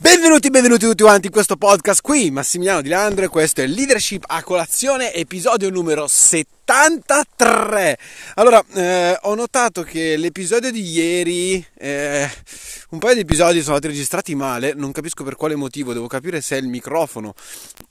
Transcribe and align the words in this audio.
Benvenuti, 0.00 0.48
benvenuti 0.50 0.86
tutti 0.86 1.02
quanti 1.02 1.26
in 1.26 1.32
questo 1.32 1.56
podcast 1.56 2.02
qui, 2.02 2.30
Massimiliano 2.30 2.82
Di 2.82 2.88
Landro 2.88 3.24
e 3.24 3.28
questo 3.28 3.62
è 3.62 3.66
Leadership 3.66 4.22
a 4.28 4.44
colazione, 4.44 5.12
episodio 5.12 5.70
numero 5.70 6.06
73. 6.06 7.98
Allora, 8.34 8.64
eh, 8.74 9.18
ho 9.22 9.34
notato 9.34 9.82
che 9.82 10.16
l'episodio 10.16 10.70
di 10.70 10.88
ieri, 10.88 11.66
eh, 11.76 12.30
un 12.90 13.00
paio 13.00 13.14
di 13.14 13.20
episodi 13.22 13.60
sono 13.60 13.76
stati 13.76 13.88
registrati 13.88 14.36
male, 14.36 14.72
non 14.72 14.92
capisco 14.92 15.24
per 15.24 15.34
quale 15.34 15.56
motivo, 15.56 15.92
devo 15.92 16.06
capire 16.06 16.40
se 16.42 16.56
è 16.56 16.60
il 16.60 16.68
microfono 16.68 17.34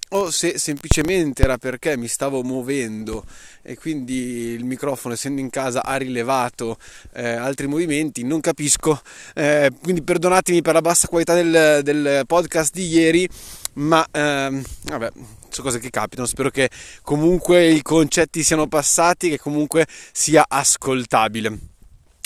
o 0.10 0.32
se 0.32 0.58
semplicemente 0.58 1.44
era 1.44 1.58
perché 1.58 1.98
mi 1.98 2.08
stavo 2.08 2.44
muovendo 2.44 3.26
e 3.62 3.76
quindi 3.76 4.52
il 4.54 4.64
microfono 4.64 5.14
essendo 5.14 5.42
in 5.42 5.50
casa 5.50 5.84
ha 5.84 5.96
rilevato 5.96 6.78
eh, 7.14 7.32
altri 7.32 7.68
movimenti, 7.68 8.24
non 8.24 8.40
capisco, 8.40 9.02
eh, 9.36 9.72
quindi 9.82 10.02
perdonatemi 10.04 10.62
per 10.62 10.74
la 10.74 10.82
bassa 10.82 11.08
qualità 11.08 11.34
del, 11.34 11.82
del 11.84 12.24
podcast 12.26 12.74
di 12.74 12.88
ieri, 12.88 13.28
ma 13.74 14.06
ehm, 14.10 14.64
vabbè, 14.84 15.10
sono 15.50 15.68
cose 15.68 15.80
che 15.80 15.90
capitano, 15.90 16.28
spero 16.28 16.50
che 16.50 16.70
comunque 17.02 17.68
i 17.68 17.82
concetti 17.82 18.44
siano 18.44 18.68
passati, 18.68 19.30
che 19.30 19.40
comunque 19.40 19.86
sia 20.14 20.46
ascoltabile 20.48 21.76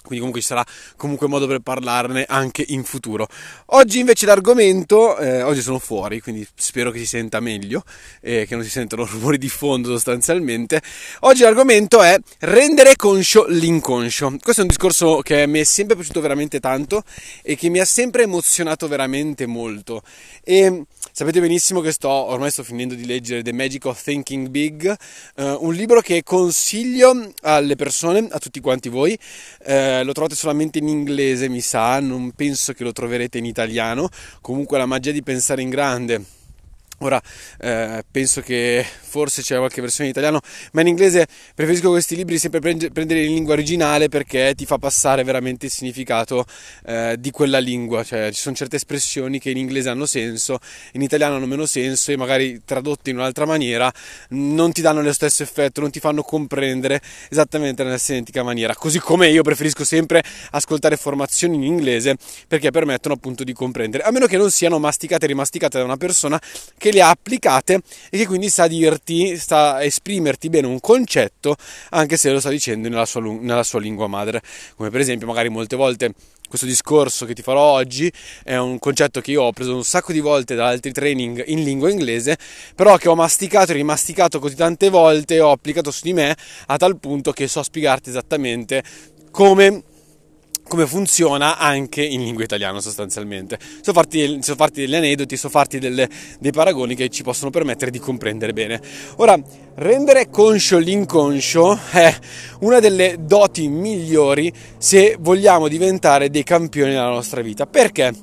quindi 0.01 0.17
comunque 0.17 0.41
ci 0.41 0.47
sarà 0.47 0.65
comunque 0.95 1.27
modo 1.27 1.47
per 1.47 1.59
parlarne 1.59 2.25
anche 2.27 2.63
in 2.67 2.83
futuro. 2.83 3.27
Oggi 3.67 3.99
invece 3.99 4.25
l'argomento, 4.25 5.17
eh, 5.17 5.41
oggi 5.43 5.61
sono 5.61 5.79
fuori, 5.79 6.19
quindi 6.19 6.45
spero 6.55 6.91
che 6.91 6.99
si 6.99 7.05
senta 7.05 7.39
meglio, 7.39 7.83
eh, 8.21 8.45
che 8.45 8.55
non 8.55 8.63
si 8.63 8.69
sentano 8.69 9.05
rumori 9.09 9.37
di 9.37 9.49
fondo 9.49 9.89
sostanzialmente. 9.89 10.81
Oggi 11.21 11.43
l'argomento 11.43 12.01
è 12.01 12.17
rendere 12.39 12.95
conscio 12.95 13.45
l'inconscio. 13.47 14.37
Questo 14.41 14.61
è 14.61 14.63
un 14.63 14.69
discorso 14.69 15.21
che 15.21 15.47
mi 15.47 15.59
è 15.59 15.63
sempre 15.63 15.95
piaciuto 15.95 16.21
veramente 16.21 16.59
tanto 16.59 17.03
e 17.41 17.55
che 17.55 17.69
mi 17.69 17.79
ha 17.79 17.85
sempre 17.85 18.23
emozionato 18.23 18.87
veramente 18.87 19.45
molto. 19.45 20.01
E 20.43 20.83
sapete 21.11 21.39
benissimo 21.39 21.81
che 21.81 21.91
sto, 21.91 22.09
ormai 22.09 22.51
sto 22.51 22.63
finendo 22.63 22.95
di 22.95 23.05
leggere 23.05 23.43
The 23.43 23.53
Magic 23.53 23.85
of 23.85 24.01
Thinking 24.01 24.47
Big, 24.49 24.95
eh, 25.35 25.57
un 25.59 25.73
libro 25.73 26.01
che 26.01 26.23
consiglio 26.23 27.33
alle 27.41 27.75
persone, 27.75 28.27
a 28.29 28.39
tutti 28.39 28.59
quanti 28.59 28.89
voi. 28.89 29.17
Eh, 29.63 29.90
eh, 29.99 30.03
lo 30.03 30.13
trovate 30.13 30.35
solamente 30.35 30.79
in 30.79 30.87
inglese, 30.87 31.49
mi 31.49 31.61
sa, 31.61 31.99
non 31.99 32.31
penso 32.31 32.73
che 32.73 32.83
lo 32.83 32.91
troverete 32.91 33.37
in 33.37 33.45
italiano. 33.45 34.09
Comunque 34.41 34.77
la 34.77 34.85
magia 34.85 35.11
di 35.11 35.23
pensare 35.23 35.61
in 35.61 35.69
grande 35.69 36.39
Ora 37.03 37.19
eh, 37.59 38.03
penso 38.11 38.41
che 38.41 38.85
forse 39.11 39.41
c'è 39.41 39.57
qualche 39.57 39.81
versione 39.81 40.09
in 40.09 40.11
italiano, 40.11 40.39
ma 40.73 40.81
in 40.81 40.87
inglese 40.87 41.25
preferisco 41.55 41.89
questi 41.89 42.15
libri 42.15 42.37
sempre 42.37 42.59
prendere 42.59 43.23
in 43.23 43.33
lingua 43.33 43.53
originale 43.53 44.07
perché 44.07 44.53
ti 44.55 44.67
fa 44.67 44.77
passare 44.77 45.23
veramente 45.23 45.65
il 45.65 45.71
significato 45.71 46.45
eh, 46.85 47.15
di 47.17 47.31
quella 47.31 47.57
lingua. 47.57 48.03
Cioè, 48.03 48.31
ci 48.31 48.39
sono 48.39 48.55
certe 48.55 48.75
espressioni 48.75 49.39
che 49.39 49.49
in 49.49 49.57
inglese 49.57 49.89
hanno 49.89 50.05
senso, 50.05 50.59
in 50.93 51.01
italiano 51.01 51.37
hanno 51.37 51.47
meno 51.47 51.65
senso 51.65 52.11
e 52.11 52.17
magari 52.17 52.61
tradotte 52.63 53.09
in 53.09 53.17
un'altra 53.17 53.45
maniera 53.45 53.91
non 54.29 54.71
ti 54.71 54.81
danno 54.81 55.01
lo 55.01 55.11
stesso 55.11 55.41
effetto, 55.41 55.81
non 55.81 55.89
ti 55.89 55.99
fanno 55.99 56.21
comprendere 56.21 57.01
esattamente 57.31 57.81
nella 57.83 57.97
stessa 57.97 58.13
identica 58.13 58.43
maniera. 58.43 58.75
Così 58.75 58.99
come 58.99 59.27
io 59.27 59.41
preferisco 59.41 59.83
sempre 59.83 60.23
ascoltare 60.51 60.97
formazioni 60.97 61.55
in 61.55 61.63
inglese 61.63 62.15
perché 62.47 62.69
permettono 62.69 63.15
appunto 63.15 63.43
di 63.43 63.53
comprendere, 63.53 64.03
a 64.03 64.11
meno 64.11 64.27
che 64.27 64.37
non 64.37 64.51
siano 64.51 64.77
masticate 64.77 65.25
e 65.25 65.29
rimasticate 65.29 65.79
da 65.79 65.83
una 65.83 65.97
persona 65.97 66.39
che 66.77 66.90
le 66.91 67.01
ha 67.01 67.09
applicate 67.09 67.81
e 68.09 68.17
che 68.17 68.25
quindi 68.25 68.49
sa 68.49 68.67
dirti, 68.67 69.37
sta 69.37 69.83
esprimerti 69.83 70.49
bene 70.49 70.67
un 70.67 70.79
concetto 70.79 71.55
anche 71.89 72.17
se 72.17 72.31
lo 72.31 72.39
sta 72.39 72.49
dicendo 72.49 72.89
nella 72.89 73.05
sua, 73.05 73.21
nella 73.21 73.63
sua 73.63 73.79
lingua 73.79 74.07
madre. 74.07 74.41
Come 74.75 74.89
per 74.89 74.99
esempio 74.99 75.27
magari 75.27 75.49
molte 75.49 75.75
volte 75.75 76.13
questo 76.51 76.67
discorso 76.67 77.25
che 77.25 77.33
ti 77.33 77.41
farò 77.41 77.61
oggi 77.61 78.11
è 78.43 78.57
un 78.57 78.77
concetto 78.77 79.21
che 79.21 79.31
io 79.31 79.43
ho 79.43 79.53
preso 79.53 79.73
un 79.73 79.85
sacco 79.85 80.11
di 80.11 80.19
volte 80.19 80.53
da 80.53 80.67
altri 80.67 80.91
training 80.91 81.43
in 81.47 81.63
lingua 81.63 81.89
inglese, 81.89 82.37
però 82.75 82.97
che 82.97 83.07
ho 83.07 83.15
masticato 83.15 83.71
e 83.71 83.75
rimasticato 83.75 84.37
così 84.39 84.55
tante 84.55 84.89
volte 84.89 85.35
e 85.35 85.39
ho 85.39 85.51
applicato 85.51 85.91
su 85.91 86.01
di 86.03 86.11
me 86.11 86.35
a 86.67 86.75
tal 86.75 86.99
punto 86.99 87.31
che 87.31 87.47
so 87.47 87.63
spiegarti 87.63 88.09
esattamente 88.09 88.83
come 89.31 89.83
come 90.71 90.87
funziona 90.87 91.57
anche 91.57 92.01
in 92.01 92.23
lingua 92.23 92.45
italiana 92.45 92.79
sostanzialmente. 92.79 93.59
So 93.81 93.91
farti, 93.91 94.39
so 94.41 94.55
farti 94.55 94.79
degli 94.79 94.95
aneddoti, 94.95 95.35
so 95.35 95.49
farti 95.49 95.79
delle, 95.79 96.07
dei 96.39 96.53
paragoni 96.53 96.95
che 96.95 97.09
ci 97.09 97.23
possono 97.23 97.51
permettere 97.51 97.91
di 97.91 97.99
comprendere 97.99 98.53
bene. 98.53 98.81
Ora, 99.17 99.37
rendere 99.75 100.29
conscio 100.29 100.77
l'inconscio 100.77 101.77
è 101.91 102.17
una 102.61 102.79
delle 102.79 103.17
doti 103.19 103.67
migliori 103.67 104.49
se 104.77 105.17
vogliamo 105.19 105.67
diventare 105.67 106.29
dei 106.29 106.43
campioni 106.43 106.91
nella 106.91 107.09
nostra 107.09 107.41
vita. 107.41 107.65
Perché? 107.65 108.13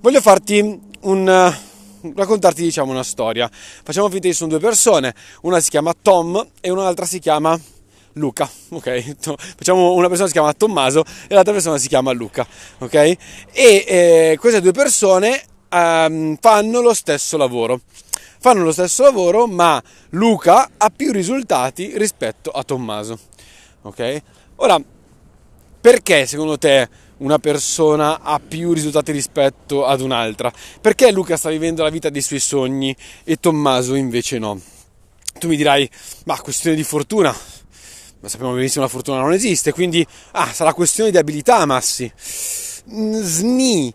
Voglio 0.00 0.20
farti 0.20 0.80
un 1.00 1.54
raccontarti 2.14 2.62
diciamo 2.62 2.92
una 2.92 3.02
storia. 3.02 3.50
Facciamo 3.50 4.08
finta 4.08 4.28
che 4.28 4.34
sono 4.34 4.50
due 4.50 4.60
persone, 4.60 5.12
una 5.42 5.58
si 5.58 5.70
chiama 5.70 5.92
Tom 6.00 6.46
e 6.60 6.70
un'altra 6.70 7.06
si 7.06 7.18
chiama 7.18 7.58
Luca, 8.18 8.50
ok? 8.70 9.16
Facciamo 9.56 9.94
una 9.94 10.08
persona 10.08 10.26
si 10.26 10.34
chiama 10.34 10.52
Tommaso 10.52 11.04
e 11.26 11.34
l'altra 11.34 11.52
persona 11.54 11.78
si 11.78 11.88
chiama 11.88 12.12
Luca, 12.12 12.46
ok? 12.78 12.94
E 12.94 13.16
eh, 13.52 14.36
queste 14.38 14.60
due 14.60 14.72
persone 14.72 15.42
um, 15.70 16.36
fanno 16.40 16.80
lo 16.80 16.94
stesso 16.94 17.36
lavoro. 17.36 17.80
Fanno 18.40 18.62
lo 18.62 18.72
stesso 18.72 19.02
lavoro, 19.02 19.46
ma 19.46 19.82
Luca 20.10 20.70
ha 20.76 20.90
più 20.90 21.10
risultati 21.10 21.96
rispetto 21.96 22.50
a 22.50 22.62
Tommaso, 22.62 23.18
ok? 23.82 24.22
Ora, 24.56 24.80
perché 25.80 26.26
secondo 26.26 26.58
te 26.58 26.88
una 27.18 27.38
persona 27.38 28.20
ha 28.20 28.40
più 28.40 28.72
risultati 28.72 29.10
rispetto 29.10 29.86
ad 29.86 30.00
un'altra? 30.00 30.52
Perché 30.80 31.10
Luca 31.10 31.36
sta 31.36 31.50
vivendo 31.50 31.82
la 31.82 31.90
vita 31.90 32.10
dei 32.10 32.22
suoi 32.22 32.38
sogni 32.38 32.94
e 33.24 33.36
Tommaso 33.36 33.94
invece 33.94 34.38
no? 34.38 34.60
Tu 35.38 35.48
mi 35.48 35.56
dirai, 35.56 35.88
ma 36.24 36.40
questione 36.40 36.76
di 36.76 36.82
fortuna, 36.82 37.34
ma 38.20 38.28
sappiamo 38.28 38.54
benissimo 38.54 38.84
che 38.84 38.90
la 38.90 38.96
fortuna 38.96 39.20
non 39.20 39.32
esiste, 39.32 39.72
quindi 39.72 40.06
ah, 40.32 40.52
sarà 40.52 40.74
questione 40.74 41.10
di 41.10 41.18
abilità, 41.18 41.64
Massi. 41.66 42.10
Sni. 42.16 43.94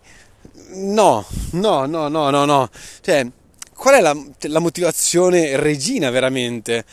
No, 0.76 1.24
no, 1.52 1.86
no, 1.86 2.08
no, 2.08 2.30
no, 2.30 2.44
no. 2.44 2.68
Cioè, 3.00 3.26
qual 3.74 3.94
è 3.96 4.00
la, 4.00 4.16
la 4.42 4.58
motivazione 4.60 5.56
regina 5.56 6.10
veramente? 6.10 6.84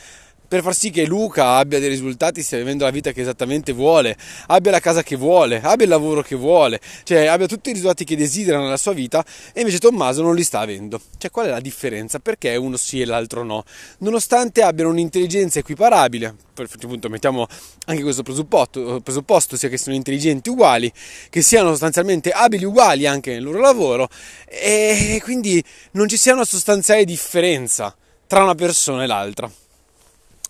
Per 0.51 0.63
far 0.63 0.75
sì 0.75 0.89
che 0.89 1.06
Luca 1.06 1.56
abbia 1.56 1.79
dei 1.79 1.88
risultati, 1.88 2.44
stia 2.44 2.57
vivendo 2.57 2.84
la 2.84 2.89
vita 2.89 3.13
che 3.13 3.22
esattamente 3.22 3.72
vuole, 3.72 4.17
abbia 4.47 4.72
la 4.72 4.81
casa 4.81 5.01
che 5.01 5.16
vuole, 5.16 5.62
abbia 5.63 5.85
il 5.85 5.89
lavoro 5.89 6.22
che 6.22 6.35
vuole, 6.35 6.81
cioè 7.03 7.28
abbia 7.28 7.47
tutti 7.47 7.69
i 7.69 7.72
risultati 7.72 8.03
che 8.03 8.17
desidera 8.17 8.59
nella 8.59 8.75
sua 8.75 8.91
vita 8.91 9.23
e 9.53 9.61
invece 9.61 9.79
Tommaso 9.79 10.22
non 10.22 10.35
li 10.35 10.44
sta 10.44 10.59
avendo. 10.59 11.00
Cioè 11.17 11.31
qual 11.31 11.45
è 11.45 11.50
la 11.51 11.61
differenza? 11.61 12.19
Perché 12.19 12.53
uno 12.57 12.75
sì 12.75 13.00
e 13.00 13.06
l'altro 13.06 13.45
no? 13.45 13.63
Nonostante 14.00 14.61
abbiano 14.61 14.90
un'intelligenza 14.90 15.59
equiparabile, 15.59 16.35
per 16.53 16.67
appunto 16.69 17.07
mettiamo 17.07 17.47
anche 17.85 18.01
questo 18.01 18.22
presupposto, 18.22 19.00
presupposto 19.01 19.56
sia 19.56 19.69
che 19.69 19.78
siano 19.78 19.95
intelligenti 19.95 20.50
uguali, 20.50 20.91
che 21.29 21.41
siano 21.41 21.69
sostanzialmente 21.69 22.29
abili 22.31 22.66
uguali 22.66 23.07
anche 23.07 23.31
nel 23.31 23.44
loro 23.44 23.61
lavoro 23.61 24.09
e 24.47 25.22
quindi 25.23 25.63
non 25.91 26.09
ci 26.09 26.17
sia 26.17 26.34
una 26.34 26.44
sostanziale 26.44 27.06
differenza 27.06 27.95
tra 28.28 28.44
una 28.44 28.56
persona 28.56 29.03
e 29.03 29.07
l'altra. 29.07 29.50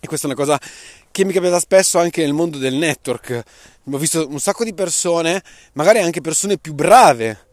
E 0.04 0.08
questa 0.08 0.26
è 0.26 0.30
una 0.32 0.40
cosa 0.40 0.60
che 1.12 1.24
mi 1.24 1.32
capita 1.32 1.60
spesso 1.60 1.96
anche 2.00 2.22
nel 2.22 2.32
mondo 2.32 2.58
del 2.58 2.74
network. 2.74 3.40
Ho 3.88 3.98
visto 3.98 4.26
un 4.28 4.40
sacco 4.40 4.64
di 4.64 4.74
persone, 4.74 5.40
magari 5.74 6.00
anche 6.00 6.20
persone 6.20 6.58
più 6.58 6.74
brave 6.74 7.46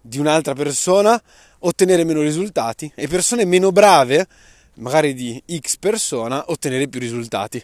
di 0.00 0.18
un'altra 0.18 0.54
persona, 0.54 1.20
ottenere 1.58 2.04
meno 2.04 2.20
risultati 2.20 2.88
e 2.94 3.08
persone 3.08 3.44
meno 3.44 3.72
brave, 3.72 4.28
magari 4.74 5.12
di 5.12 5.42
X 5.58 5.78
persona, 5.78 6.44
ottenere 6.46 6.86
più 6.86 7.00
risultati. 7.00 7.60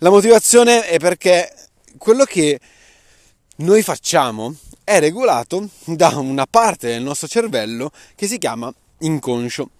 La 0.00 0.10
motivazione 0.10 0.86
è 0.86 0.98
perché 0.98 1.50
quello 1.96 2.24
che 2.24 2.60
noi 3.56 3.82
facciamo 3.82 4.54
è 4.84 5.00
regolato 5.00 5.66
da 5.84 6.08
una 6.18 6.44
parte 6.44 6.88
del 6.88 7.02
nostro 7.02 7.26
cervello 7.26 7.90
che 8.14 8.26
si 8.26 8.36
chiama 8.36 8.70
inconscio. 8.98 9.70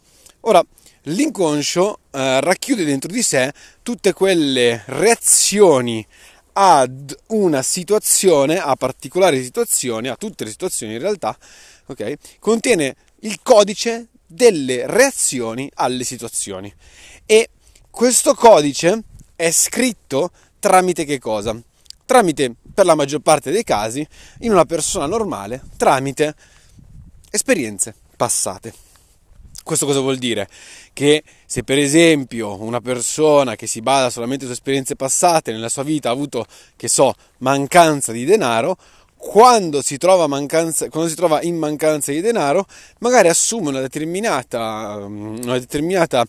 Ora, 0.40 0.64
l'inconscio 1.08 2.00
eh, 2.10 2.40
racchiude 2.40 2.84
dentro 2.84 3.10
di 3.10 3.22
sé 3.22 3.52
tutte 3.82 4.12
quelle 4.12 4.82
reazioni 4.86 6.06
ad 6.52 7.16
una 7.28 7.62
situazione, 7.62 8.58
a 8.58 8.74
particolari 8.74 9.42
situazioni, 9.42 10.08
a 10.08 10.16
tutte 10.16 10.44
le 10.44 10.50
situazioni 10.50 10.94
in 10.94 10.98
realtà, 10.98 11.36
ok? 11.86 12.38
Contiene 12.40 12.96
il 13.20 13.40
codice 13.42 14.08
delle 14.26 14.86
reazioni 14.86 15.70
alle 15.74 16.04
situazioni. 16.04 16.72
E 17.24 17.50
questo 17.90 18.34
codice 18.34 19.02
è 19.36 19.50
scritto 19.52 20.30
tramite 20.58 21.04
che 21.04 21.18
cosa? 21.18 21.56
Tramite, 22.04 22.54
per 22.74 22.86
la 22.86 22.94
maggior 22.94 23.20
parte 23.20 23.52
dei 23.52 23.64
casi, 23.64 24.06
in 24.40 24.50
una 24.50 24.64
persona 24.64 25.06
normale, 25.06 25.62
tramite 25.76 26.34
esperienze 27.30 27.94
passate. 28.16 28.87
Questo 29.68 29.84
cosa 29.84 30.00
vuol 30.00 30.16
dire? 30.16 30.48
Che 30.94 31.22
se 31.44 31.62
per 31.62 31.76
esempio 31.76 32.58
una 32.62 32.80
persona 32.80 33.54
che 33.54 33.66
si 33.66 33.82
basa 33.82 34.08
solamente 34.08 34.46
su 34.46 34.52
esperienze 34.52 34.96
passate 34.96 35.52
nella 35.52 35.68
sua 35.68 35.82
vita 35.82 36.08
ha 36.08 36.12
avuto, 36.12 36.46
che 36.74 36.88
so, 36.88 37.12
mancanza 37.40 38.10
di 38.10 38.24
denaro, 38.24 38.78
quando 39.14 39.82
si, 39.82 39.98
mancanza, 40.26 40.88
quando 40.88 41.10
si 41.10 41.16
trova 41.16 41.42
in 41.42 41.58
mancanza 41.58 42.12
di 42.12 42.22
denaro, 42.22 42.64
magari 43.00 43.28
assume 43.28 43.68
una 43.68 43.80
determinata, 43.80 45.04
una 45.04 45.58
determinata 45.58 46.24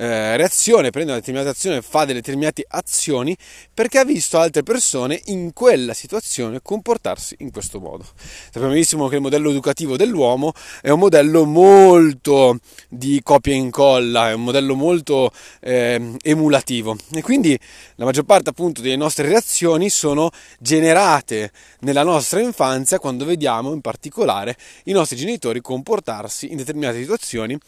eh, 0.00 0.36
reazione, 0.36 0.90
prende 0.90 1.10
una 1.10 1.18
determinata 1.18 1.50
azione, 1.50 1.82
fa 1.82 2.04
delle 2.04 2.20
determinate 2.20 2.64
azioni 2.68 3.36
perché 3.74 3.98
ha 3.98 4.04
visto 4.04 4.38
altre 4.38 4.62
persone 4.62 5.20
in 5.26 5.52
quella 5.52 5.92
situazione 5.92 6.60
comportarsi 6.62 7.34
in 7.40 7.50
questo 7.50 7.80
modo. 7.80 8.04
Sappiamo 8.44 8.68
benissimo 8.68 9.08
che 9.08 9.16
il 9.16 9.22
modello 9.22 9.50
educativo 9.50 9.96
dell'uomo 9.96 10.52
è 10.80 10.90
un 10.90 11.00
modello 11.00 11.44
molto 11.44 12.58
di 12.88 13.20
copia 13.24 13.52
e 13.52 13.56
incolla, 13.56 14.28
è 14.28 14.34
un 14.34 14.44
modello 14.44 14.76
molto 14.76 15.32
eh, 15.60 16.14
emulativo 16.22 16.96
e 17.12 17.20
quindi 17.20 17.58
la 17.96 18.04
maggior 18.04 18.24
parte 18.24 18.50
appunto 18.50 18.80
delle 18.80 18.94
nostre 18.94 19.26
reazioni 19.26 19.90
sono 19.90 20.30
generate 20.60 21.50
nella 21.80 22.04
nostra 22.04 22.40
infanzia 22.40 23.00
quando 23.00 23.24
vediamo 23.24 23.72
in 23.72 23.80
particolare 23.80 24.56
i 24.84 24.92
nostri 24.92 25.16
genitori 25.16 25.60
comportarsi 25.60 26.52
in 26.52 26.56
determinate 26.56 27.00
situazioni 27.00 27.58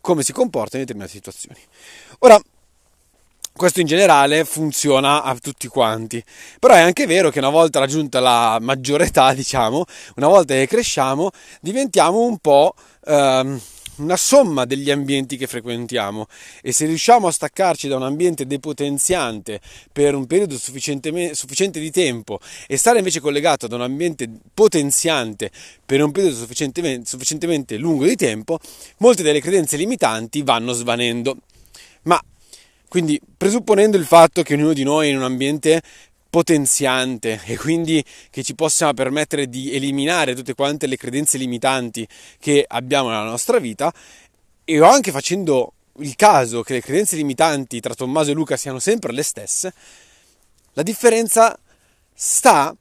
come 0.00 0.22
si 0.22 0.32
comporta 0.32 0.76
in 0.76 0.82
determinate 0.82 1.12
situazioni. 1.12 1.60
Ora, 2.20 2.40
questo 3.58 3.80
in 3.80 3.86
generale 3.86 4.44
funziona 4.44 5.22
a 5.22 5.34
tutti 5.34 5.66
quanti, 5.66 6.22
però 6.60 6.74
è 6.74 6.80
anche 6.80 7.06
vero 7.06 7.28
che 7.30 7.40
una 7.40 7.50
volta 7.50 7.80
raggiunta 7.80 8.20
la 8.20 8.58
maggiore 8.60 9.06
età, 9.06 9.32
diciamo, 9.34 9.84
una 10.16 10.28
volta 10.28 10.54
che 10.54 10.66
cresciamo, 10.66 11.30
diventiamo 11.60 12.20
un 12.20 12.38
po' 12.38 12.74
ehm, 13.04 13.60
una 13.98 14.16
somma 14.16 14.64
degli 14.64 14.90
ambienti 14.90 15.36
che 15.36 15.46
frequentiamo 15.46 16.26
e 16.62 16.72
se 16.72 16.86
riusciamo 16.86 17.26
a 17.26 17.32
staccarci 17.32 17.88
da 17.88 17.96
un 17.96 18.02
ambiente 18.02 18.46
depotenziante 18.46 19.60
per 19.92 20.14
un 20.14 20.26
periodo 20.26 20.56
sufficiente 20.58 21.80
di 21.80 21.90
tempo 21.90 22.38
e 22.66 22.76
stare 22.76 22.98
invece 22.98 23.20
collegato 23.20 23.66
ad 23.66 23.72
un 23.72 23.82
ambiente 23.82 24.28
potenziante 24.54 25.50
per 25.84 26.02
un 26.02 26.12
periodo 26.12 26.36
sufficientemente, 26.36 27.06
sufficientemente 27.06 27.76
lungo 27.76 28.04
di 28.04 28.16
tempo, 28.16 28.58
molte 28.98 29.22
delle 29.22 29.40
credenze 29.40 29.76
limitanti 29.76 30.42
vanno 30.42 30.72
svanendo. 30.72 31.36
Ma 32.02 32.20
quindi 32.88 33.20
presupponendo 33.36 33.98
il 33.98 34.06
fatto 34.06 34.42
che 34.42 34.54
ognuno 34.54 34.72
di 34.72 34.82
noi 34.82 35.10
in 35.10 35.16
un 35.16 35.22
ambiente 35.22 35.82
potenziante 36.30 37.40
e 37.44 37.56
quindi 37.56 38.04
che 38.30 38.42
ci 38.42 38.54
possa 38.54 38.92
permettere 38.92 39.48
di 39.48 39.72
eliminare 39.74 40.34
tutte 40.34 40.54
quante 40.54 40.86
le 40.86 40.96
credenze 40.96 41.38
limitanti 41.38 42.06
che 42.38 42.64
abbiamo 42.66 43.08
nella 43.08 43.24
nostra 43.24 43.58
vita 43.58 43.92
e 44.64 44.82
anche 44.82 45.10
facendo 45.10 45.72
il 46.00 46.14
caso 46.14 46.62
che 46.62 46.74
le 46.74 46.80
credenze 46.80 47.16
limitanti 47.16 47.80
tra 47.80 47.94
Tommaso 47.94 48.30
e 48.30 48.34
Luca 48.34 48.56
siano 48.56 48.78
sempre 48.78 49.12
le 49.12 49.22
stesse, 49.22 49.72
la 50.74 50.82
differenza 50.82 51.58
sta 52.14 52.74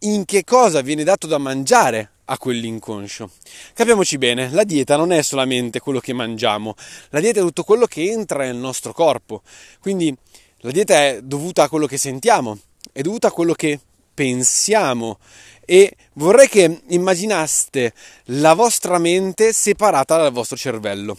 in 0.00 0.24
che 0.24 0.44
cosa 0.44 0.80
viene 0.80 1.04
dato 1.04 1.26
da 1.26 1.38
mangiare 1.38 2.10
a 2.26 2.38
quell'inconscio. 2.38 3.30
Capiamoci 3.74 4.18
bene, 4.18 4.50
la 4.50 4.64
dieta 4.64 4.96
non 4.96 5.12
è 5.12 5.22
solamente 5.22 5.80
quello 5.80 6.00
che 6.00 6.12
mangiamo, 6.12 6.74
la 7.10 7.20
dieta 7.20 7.40
è 7.40 7.42
tutto 7.42 7.64
quello 7.64 7.86
che 7.86 8.10
entra 8.10 8.44
nel 8.44 8.56
nostro 8.56 8.92
corpo. 8.92 9.42
Quindi 9.80 10.14
la 10.58 10.70
dieta 10.70 10.94
è 10.94 11.20
dovuta 11.22 11.64
a 11.64 11.68
quello 11.68 11.86
che 11.86 11.98
sentiamo, 11.98 12.58
è 12.92 13.00
dovuta 13.00 13.28
a 13.28 13.32
quello 13.32 13.54
che 13.54 13.80
pensiamo 14.14 15.18
e 15.64 15.96
vorrei 16.14 16.48
che 16.48 16.82
immaginaste 16.88 17.92
la 18.26 18.54
vostra 18.54 18.98
mente 18.98 19.52
separata 19.52 20.16
dal 20.16 20.32
vostro 20.32 20.56
cervello. 20.56 21.18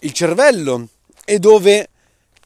Il 0.00 0.12
cervello 0.12 0.88
è 1.24 1.38
dove 1.38 1.88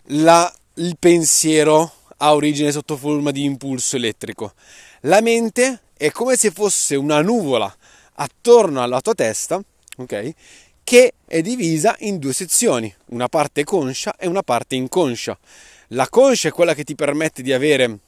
la, 0.05 0.53
il 0.75 0.97
pensiero 0.99 1.93
ha 2.19 2.35
origine 2.35 2.71
sotto 2.71 2.97
forma 2.97 3.31
di 3.31 3.45
impulso 3.45 3.97
elettrico. 3.97 4.53
La 5.03 5.21
mente 5.21 5.81
è 5.97 6.11
come 6.11 6.37
se 6.37 6.51
fosse 6.51 6.97
una 6.97 7.23
nuvola 7.23 7.75
attorno 8.15 8.83
alla 8.83 9.01
tua 9.01 9.15
testa, 9.15 9.61
ok? 9.97 10.31
Che 10.85 11.13
è 11.27 11.41
divisa 11.41 11.97
in 12.01 12.19
due 12.19 12.33
sezioni, 12.33 12.93
una 13.07 13.29
parte 13.29 13.65
conscia 13.65 14.15
e 14.17 14.27
una 14.27 14.43
parte 14.43 14.75
inconscia. 14.75 15.39
La 15.89 16.09
conscia 16.09 16.49
è 16.49 16.53
quella 16.53 16.75
che 16.75 16.85
ti 16.85 16.95
permette 16.95 17.43
di 17.43 17.53
avere 17.53 17.99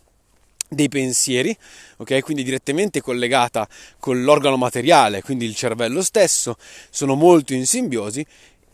dei 0.73 0.89
pensieri, 0.89 1.57
ok? 1.99 2.21
Quindi 2.21 2.43
direttamente 2.43 3.01
collegata 3.01 3.69
con 3.99 4.23
l'organo 4.23 4.57
materiale, 4.57 5.23
quindi 5.23 5.45
il 5.45 5.55
cervello 5.55 6.03
stesso, 6.03 6.57
sono 6.91 7.15
molto 7.15 7.55
in 7.55 7.67
simbiosi. 7.67 8.25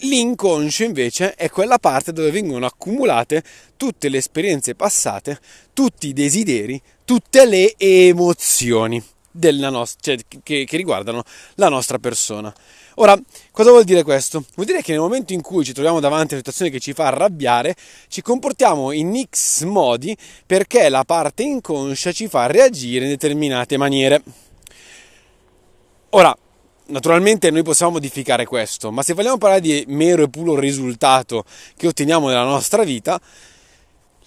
L'inconscio 0.03 0.85
invece 0.85 1.35
è 1.35 1.51
quella 1.51 1.79
parte 1.79 2.13
dove 2.13 2.31
vengono 2.31 2.67
accumulate 2.67 3.43
tutte 3.77 4.09
le 4.09 4.19
esperienze 4.19 4.75
passate, 4.75 5.41
tutti 5.73 6.09
i 6.09 6.13
desideri, 6.13 6.81
tutte 7.05 7.45
le 7.47 7.75
emozioni 7.77 9.03
nost- 9.71 9.99
cioè, 10.01 10.17
che, 10.43 10.65
che 10.65 10.77
riguardano 10.77 11.23
la 11.55 11.69
nostra 11.69 11.99
persona. 11.99 12.53
Ora, 13.01 13.17
cosa 13.53 13.71
vuol 13.71 13.85
dire 13.85 14.03
questo? 14.03 14.45
Vuol 14.55 14.67
dire 14.67 14.83
che 14.83 14.91
nel 14.91 15.01
momento 15.01 15.33
in 15.33 15.41
cui 15.41 15.65
ci 15.65 15.73
troviamo 15.73 16.01
davanti 16.01 16.35
a 16.35 16.37
una 16.37 16.39
situazione 16.39 16.71
che 16.71 16.81
ci 16.81 16.93
fa 16.93 17.07
arrabbiare, 17.07 17.77
ci 18.09 18.23
comportiamo 18.23 18.91
in 18.91 19.23
X 19.31 19.63
modi 19.63 20.17
perché 20.45 20.89
la 20.89 21.05
parte 21.05 21.45
inconscia 21.45 22.11
ci 22.11 22.27
fa 22.27 22.47
reagire 22.47 23.05
in 23.05 23.11
determinate 23.11 23.77
maniere. 23.77 24.23
Ora, 26.11 26.37
naturalmente 26.87 27.51
noi 27.51 27.63
possiamo 27.63 27.93
modificare 27.93 28.47
questo, 28.47 28.91
ma 28.91 29.03
se 29.03 29.15
vogliamo 29.15 29.39
parlare 29.39 29.61
di 29.61 29.85
mero 29.89 30.25
e 30.25 30.29
puro 30.29 30.59
risultato 30.59 31.45
che 31.77 31.87
otteniamo 31.87 32.29
nella 32.29 32.45
nostra 32.45 32.83
vita, 32.83 33.21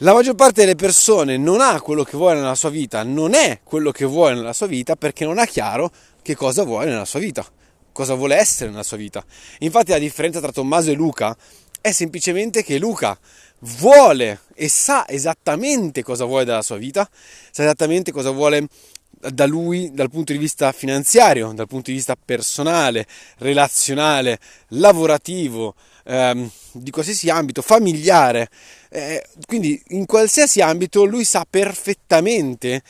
la 0.02 0.14
maggior 0.14 0.36
parte 0.36 0.62
delle 0.62 0.76
persone 0.76 1.38
non 1.38 1.62
ha 1.62 1.82
quello 1.82 2.04
che 2.04 2.18
vuole 2.18 2.36
nella 2.40 2.56
sua 2.56 2.70
vita, 2.70 3.04
non 3.04 3.34
è 3.34 3.60
quello 3.64 3.92
che 3.92 4.06
vuole 4.06 4.36
nella 4.36 4.54
sua 4.54 4.68
vita 4.68 4.96
perché 4.96 5.26
non 5.26 5.40
ha 5.40 5.46
chiaro 5.46 5.92
che 6.22 6.36
cosa 6.36 6.64
vuole 6.64 6.90
nella 6.90 7.06
sua 7.06 7.20
vita 7.20 7.46
cosa 7.92 8.14
vuole 8.14 8.36
essere 8.36 8.70
nella 8.70 8.84
sua 8.84 8.98
vita. 8.98 9.24
Infatti 9.60 9.92
la 9.92 9.98
differenza 9.98 10.40
tra 10.40 10.52
Tommaso 10.52 10.92
e 10.92 10.94
Luca 10.94 11.36
è 11.80 11.92
semplicemente 11.92 12.64
che 12.64 12.78
Luca 12.78 13.18
vuole 13.60 14.42
e 14.54 14.70
sa 14.70 15.08
esattamente 15.08 16.04
cosa 16.04 16.26
vuole 16.26 16.46
dalla 16.46 16.62
sua 16.62 16.78
vita, 16.78 17.08
sa 17.52 17.64
esattamente 17.64 18.12
cosa 18.12 18.32
vuole 18.32 18.68
da 19.10 19.46
lui 19.46 19.92
dal 19.94 20.10
punto 20.10 20.32
di 20.32 20.40
vista 20.40 20.72
finanziario, 20.72 21.52
dal 21.54 21.68
punto 21.68 21.92
di 21.92 21.98
vista 21.98 22.16
personale, 22.16 23.06
relazionale, 23.38 24.40
lavorativo, 24.70 25.76
ehm, 26.04 26.50
di 26.74 26.92
qualsiasi 26.92 27.30
ambito, 27.30 27.62
familiare. 27.62 28.50
Eh, 28.90 29.26
quindi 29.46 29.82
in 29.90 30.06
qualsiasi 30.06 30.62
ambito 30.62 31.04
lui 31.04 31.24
sa 31.24 31.46
perfettamente 31.50 32.82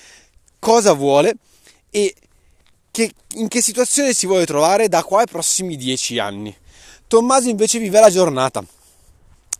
cosa 0.59 0.93
vuole 0.93 1.35
e 1.89 2.15
che, 2.91 3.11
in 3.35 3.47
che 3.47 3.61
situazione 3.61 4.13
si 4.13 4.25
vuole 4.25 4.45
trovare 4.45 4.87
da 4.87 5.03
qua 5.03 5.19
ai 5.19 5.27
prossimi 5.27 5.77
dieci 5.77 6.19
anni. 6.19 6.55
Tommaso 7.07 7.49
invece 7.49 7.79
vive 7.79 7.99
la 7.99 8.09
giornata. 8.09 8.63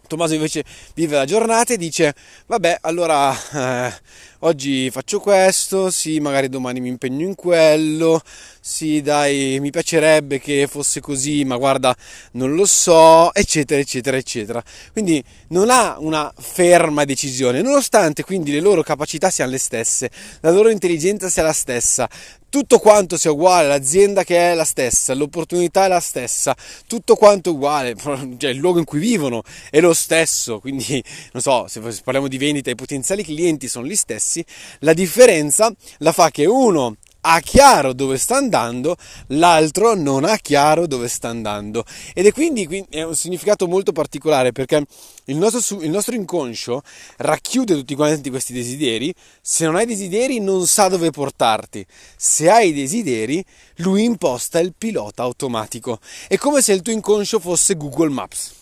Tommaso 0.07 0.33
invece 0.33 0.63
vive 0.93 1.15
la 1.15 1.25
giornata 1.25 1.73
e 1.73 1.77
dice, 1.77 2.13
vabbè, 2.45 2.79
allora 2.81 3.33
eh, 3.33 3.93
oggi 4.41 4.89
faccio 4.89 5.19
questo, 5.19 5.89
sì, 5.89 6.19
magari 6.19 6.49
domani 6.49 6.79
mi 6.79 6.89
impegno 6.89 7.25
in 7.25 7.35
quello, 7.35 8.21
sì, 8.59 9.01
dai, 9.01 9.59
mi 9.59 9.71
piacerebbe 9.71 10.39
che 10.39 10.67
fosse 10.69 10.99
così, 11.01 11.43
ma 11.43 11.57
guarda, 11.57 11.95
non 12.33 12.53
lo 12.53 12.65
so, 12.65 13.33
eccetera, 13.33 13.81
eccetera, 13.81 14.17
eccetera. 14.17 14.63
Quindi 14.91 15.23
non 15.49 15.69
ha 15.69 15.97
una 15.99 16.31
ferma 16.37 17.05
decisione, 17.05 17.61
nonostante 17.61 18.23
quindi 18.23 18.51
le 18.51 18.59
loro 18.59 18.83
capacità 18.83 19.29
siano 19.29 19.51
le 19.51 19.57
stesse, 19.57 20.09
la 20.41 20.51
loro 20.51 20.69
intelligenza 20.69 21.29
sia 21.29 21.43
la 21.43 21.53
stessa, 21.53 22.09
tutto 22.51 22.79
quanto 22.79 23.17
sia 23.17 23.31
uguale, 23.31 23.69
l'azienda 23.69 24.25
che 24.25 24.51
è 24.51 24.53
la 24.53 24.65
stessa, 24.65 25.13
l'opportunità 25.13 25.85
è 25.85 25.87
la 25.87 26.01
stessa, 26.01 26.55
tutto 26.85 27.15
quanto 27.15 27.51
uguale, 27.51 27.95
cioè 28.37 28.51
il 28.51 28.57
luogo 28.57 28.77
in 28.77 28.83
cui 28.83 28.99
vivono 28.99 29.41
è 29.69 29.79
lo 29.79 29.93
stesso, 29.93 30.59
quindi 30.59 31.01
non 31.31 31.41
so, 31.41 31.67
se 31.67 31.79
parliamo 32.03 32.27
di 32.27 32.37
vendita, 32.37 32.69
i 32.69 32.75
potenziali 32.75 33.23
clienti 33.23 33.69
sono 33.69 33.87
gli 33.87 33.95
stessi, 33.95 34.30
la 34.79 34.93
differenza 34.93 35.73
la 35.99 36.11
fa 36.11 36.29
che 36.29 36.45
uno 36.45 36.95
ha 37.21 37.39
chiaro 37.39 37.93
dove 37.93 38.17
sta 38.17 38.37
andando, 38.37 38.95
l'altro 39.27 39.93
non 39.95 40.23
ha 40.23 40.37
chiaro 40.37 40.87
dove 40.87 41.07
sta 41.07 41.27
andando. 41.29 41.83
Ed 42.13 42.25
è 42.25 42.31
quindi 42.31 42.85
è 42.89 43.03
un 43.03 43.15
significato 43.15 43.67
molto 43.67 43.91
particolare 43.91 44.51
perché 44.51 44.83
il 45.25 45.37
nostro, 45.37 45.81
il 45.81 45.89
nostro, 45.89 46.15
inconscio 46.15 46.81
racchiude 47.17 47.75
tutti 47.75 47.95
quanti 47.95 48.29
questi 48.29 48.53
desideri. 48.53 49.13
Se 49.41 49.65
non 49.65 49.75
hai 49.75 49.85
desideri, 49.85 50.39
non 50.39 50.65
sa 50.65 50.87
dove 50.87 51.11
portarti. 51.11 51.85
Se 52.15 52.49
hai 52.49 52.73
desideri, 52.73 53.43
lui 53.77 54.03
imposta 54.03 54.59
il 54.59 54.73
pilota 54.75 55.23
automatico. 55.23 55.99
È 56.27 56.37
come 56.37 56.61
se 56.61 56.73
il 56.73 56.81
tuo 56.81 56.93
inconscio 56.93 57.39
fosse 57.39 57.75
Google 57.75 58.09
Maps. 58.09 58.53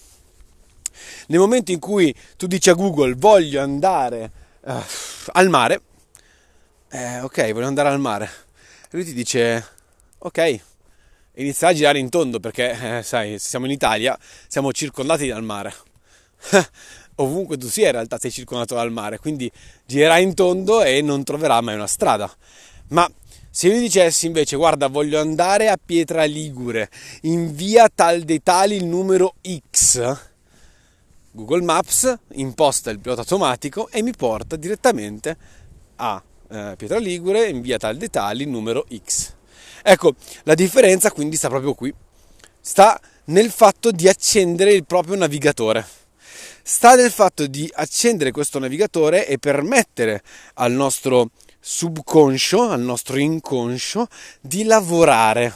Nel 1.27 1.39
momento 1.39 1.71
in 1.71 1.79
cui 1.79 2.13
tu 2.35 2.45
dici 2.45 2.69
a 2.69 2.73
Google 2.73 3.13
voglio 3.15 3.61
andare 3.61 4.31
uh, 4.73 4.83
al 5.33 5.49
mare, 5.49 5.81
eh, 6.89 7.19
ok, 7.21 7.51
voglio 7.51 7.67
andare 7.67 7.89
al 7.89 7.99
mare 7.99 8.47
lui 8.91 9.03
ti 9.03 9.13
dice, 9.13 9.63
ok, 10.17 10.59
inizia 11.35 11.67
a 11.67 11.73
girare 11.73 11.99
in 11.99 12.09
tondo 12.09 12.39
perché, 12.39 12.97
eh, 12.97 13.03
sai, 13.03 13.37
siamo 13.37 13.65
in 13.65 13.71
Italia, 13.71 14.17
siamo 14.47 14.71
circondati 14.71 15.27
dal 15.27 15.43
mare. 15.43 15.73
Ovunque 17.17 17.57
tu 17.57 17.67
sia 17.67 17.87
in 17.87 17.91
realtà 17.91 18.17
sei 18.17 18.31
circondato 18.31 18.73
dal 18.75 18.91
mare, 18.91 19.19
quindi 19.19 19.51
girerà 19.85 20.17
in 20.17 20.33
tondo 20.33 20.81
e 20.81 21.01
non 21.01 21.23
troverà 21.23 21.61
mai 21.61 21.75
una 21.75 21.85
strada. 21.85 22.31
Ma 22.89 23.07
Se 23.51 23.67
io 23.67 23.79
dicessi 23.79 24.25
invece, 24.25 24.55
guarda, 24.55 24.87
voglio 24.87 25.19
andare 25.19 25.69
a 25.69 25.77
Pietra 25.83 26.23
Ligure, 26.23 26.89
in 27.23 27.53
via 27.53 27.89
tal 27.93 28.21
dei 28.21 28.41
tali 28.41 28.75
il 28.75 28.85
numero 28.85 29.35
X, 29.71 30.28
Google 31.31 31.61
Maps 31.61 32.17
imposta 32.33 32.89
il 32.89 32.99
pilota 32.99 33.21
automatico 33.21 33.89
e 33.89 34.01
mi 34.01 34.13
porta 34.15 34.55
direttamente 34.55 35.37
a 35.97 36.21
eh, 36.49 36.73
Pietra 36.75 36.97
Ligure, 36.97 37.47
in 37.47 37.61
via 37.61 37.77
tal 37.77 37.97
dei 37.97 38.45
numero 38.45 38.85
X. 39.05 39.33
Ecco, 39.83 40.15
la 40.43 40.55
differenza 40.55 41.11
quindi 41.11 41.35
sta 41.35 41.47
proprio 41.49 41.73
qui. 41.73 41.93
Sta 42.59 42.99
nel 43.25 43.51
fatto 43.51 43.91
di 43.91 44.07
accendere 44.07 44.73
il 44.73 44.85
proprio 44.85 45.15
navigatore. 45.15 45.85
Sta 46.63 46.95
nel 46.95 47.11
fatto 47.11 47.47
di 47.47 47.69
accendere 47.73 48.31
questo 48.31 48.59
navigatore 48.59 49.27
e 49.27 49.37
permettere 49.37 50.21
al 50.55 50.71
nostro 50.71 51.31
subconscio, 51.59 52.69
al 52.69 52.81
nostro 52.81 53.17
inconscio, 53.17 54.07
di 54.41 54.63
lavorare. 54.63 55.55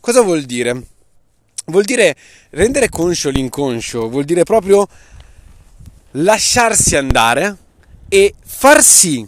Cosa 0.00 0.22
vuol 0.22 0.42
dire? 0.42 0.95
Vuol 1.68 1.82
dire 1.82 2.14
rendere 2.50 2.88
conscio 2.88 3.28
l'inconscio, 3.28 4.08
vuol 4.08 4.22
dire 4.24 4.44
proprio 4.44 4.86
lasciarsi 6.12 6.94
andare 6.94 7.56
e 8.08 8.34
far 8.44 8.84
sì 8.84 9.26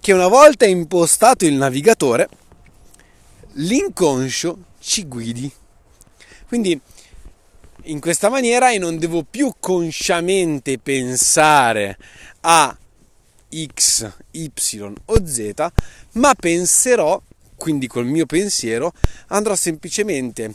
che 0.00 0.12
una 0.12 0.26
volta 0.26 0.66
impostato 0.66 1.44
il 1.44 1.54
navigatore, 1.54 2.28
l'inconscio 3.52 4.64
ci 4.80 5.06
guidi. 5.06 5.48
Quindi 6.48 6.80
in 7.84 8.00
questa 8.00 8.28
maniera 8.30 8.70
io 8.70 8.80
non 8.80 8.98
devo 8.98 9.22
più 9.22 9.54
consciamente 9.60 10.78
pensare 10.78 11.96
a 12.40 12.76
X, 13.48 14.12
Y 14.32 14.50
o 15.04 15.24
Z, 15.24 15.52
ma 16.14 16.34
penserò, 16.34 17.22
quindi 17.54 17.86
col 17.86 18.06
mio 18.06 18.26
pensiero, 18.26 18.92
andrò 19.28 19.54
semplicemente 19.54 20.52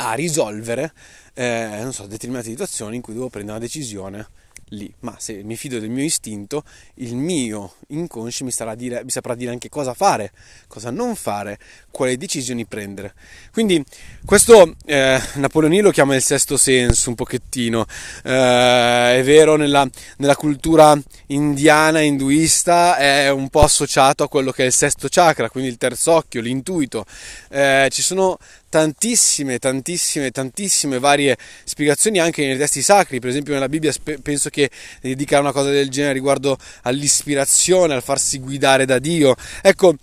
a 0.00 0.14
risolvere, 0.14 0.92
eh, 1.34 1.86
so, 1.90 2.06
determinate 2.06 2.48
situazioni 2.48 2.96
in 2.96 3.02
cui 3.02 3.12
devo 3.12 3.28
prendere 3.28 3.58
una 3.58 3.66
decisione 3.66 4.26
lì, 4.70 4.92
ma 5.00 5.16
se 5.18 5.42
mi 5.42 5.56
fido 5.56 5.78
del 5.78 5.90
mio 5.90 6.04
istinto, 6.04 6.64
il 6.94 7.14
mio 7.14 7.74
inconscio 7.88 8.44
mi, 8.44 8.52
dire, 8.76 9.02
mi, 9.04 9.10
saprà 9.10 9.34
dire 9.34 9.50
anche 9.50 9.68
cosa 9.68 9.94
fare, 9.94 10.32
cosa 10.66 10.90
non 10.90 11.14
fare, 11.14 11.58
quali 11.90 12.16
decisioni 12.16 12.66
prendere. 12.66 13.14
Quindi 13.52 13.84
questo 14.24 14.76
eh, 14.84 15.20
Napoleoni 15.34 15.80
lo 15.80 15.90
chiama 15.90 16.14
il 16.14 16.22
sesto 16.22 16.56
senso 16.56 17.10
un 17.10 17.14
pochettino, 17.14 17.86
eh, 18.24 19.18
è 19.18 19.22
vero 19.24 19.56
nella, 19.56 19.88
nella, 20.18 20.36
cultura 20.36 20.98
indiana, 21.26 22.00
induista, 22.00 22.96
è 22.96 23.30
un 23.30 23.48
po' 23.48 23.62
associato 23.62 24.22
a 24.22 24.28
quello 24.28 24.52
che 24.52 24.62
è 24.62 24.66
il 24.66 24.72
sesto 24.72 25.08
chakra, 25.10 25.50
quindi 25.50 25.70
il 25.70 25.76
terzo 25.76 26.12
occhio, 26.12 26.40
l'intuito. 26.40 27.04
Eh, 27.48 27.88
ci 27.90 28.02
sono 28.02 28.38
tantissime, 28.70 29.58
tantissime, 29.58 30.30
tantissime 30.30 31.00
varie 31.00 31.36
spiegazioni 31.64 32.20
anche 32.20 32.46
nei 32.46 32.56
testi 32.56 32.82
sacri, 32.82 33.18
per 33.18 33.28
esempio 33.28 33.52
nella 33.52 33.68
Bibbia 33.68 33.92
penso 34.22 34.48
che 34.48 34.59
dica 35.00 35.38
una 35.38 35.52
cosa 35.52 35.70
del 35.70 35.88
genere 35.88 36.14
riguardo 36.14 36.58
all'ispirazione, 36.82 37.94
al 37.94 38.02
farsi 38.02 38.38
guidare 38.38 38.84
da 38.84 38.98
Dio. 38.98 39.36
Ecco, 39.62 39.94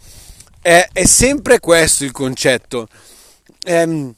è, 0.62 0.88
è 0.92 1.06
sempre 1.06 1.60
questo 1.60 2.06
il 2.06 2.12
concetto. 2.12 2.88
È 3.62 3.82
ehm, 3.82 4.14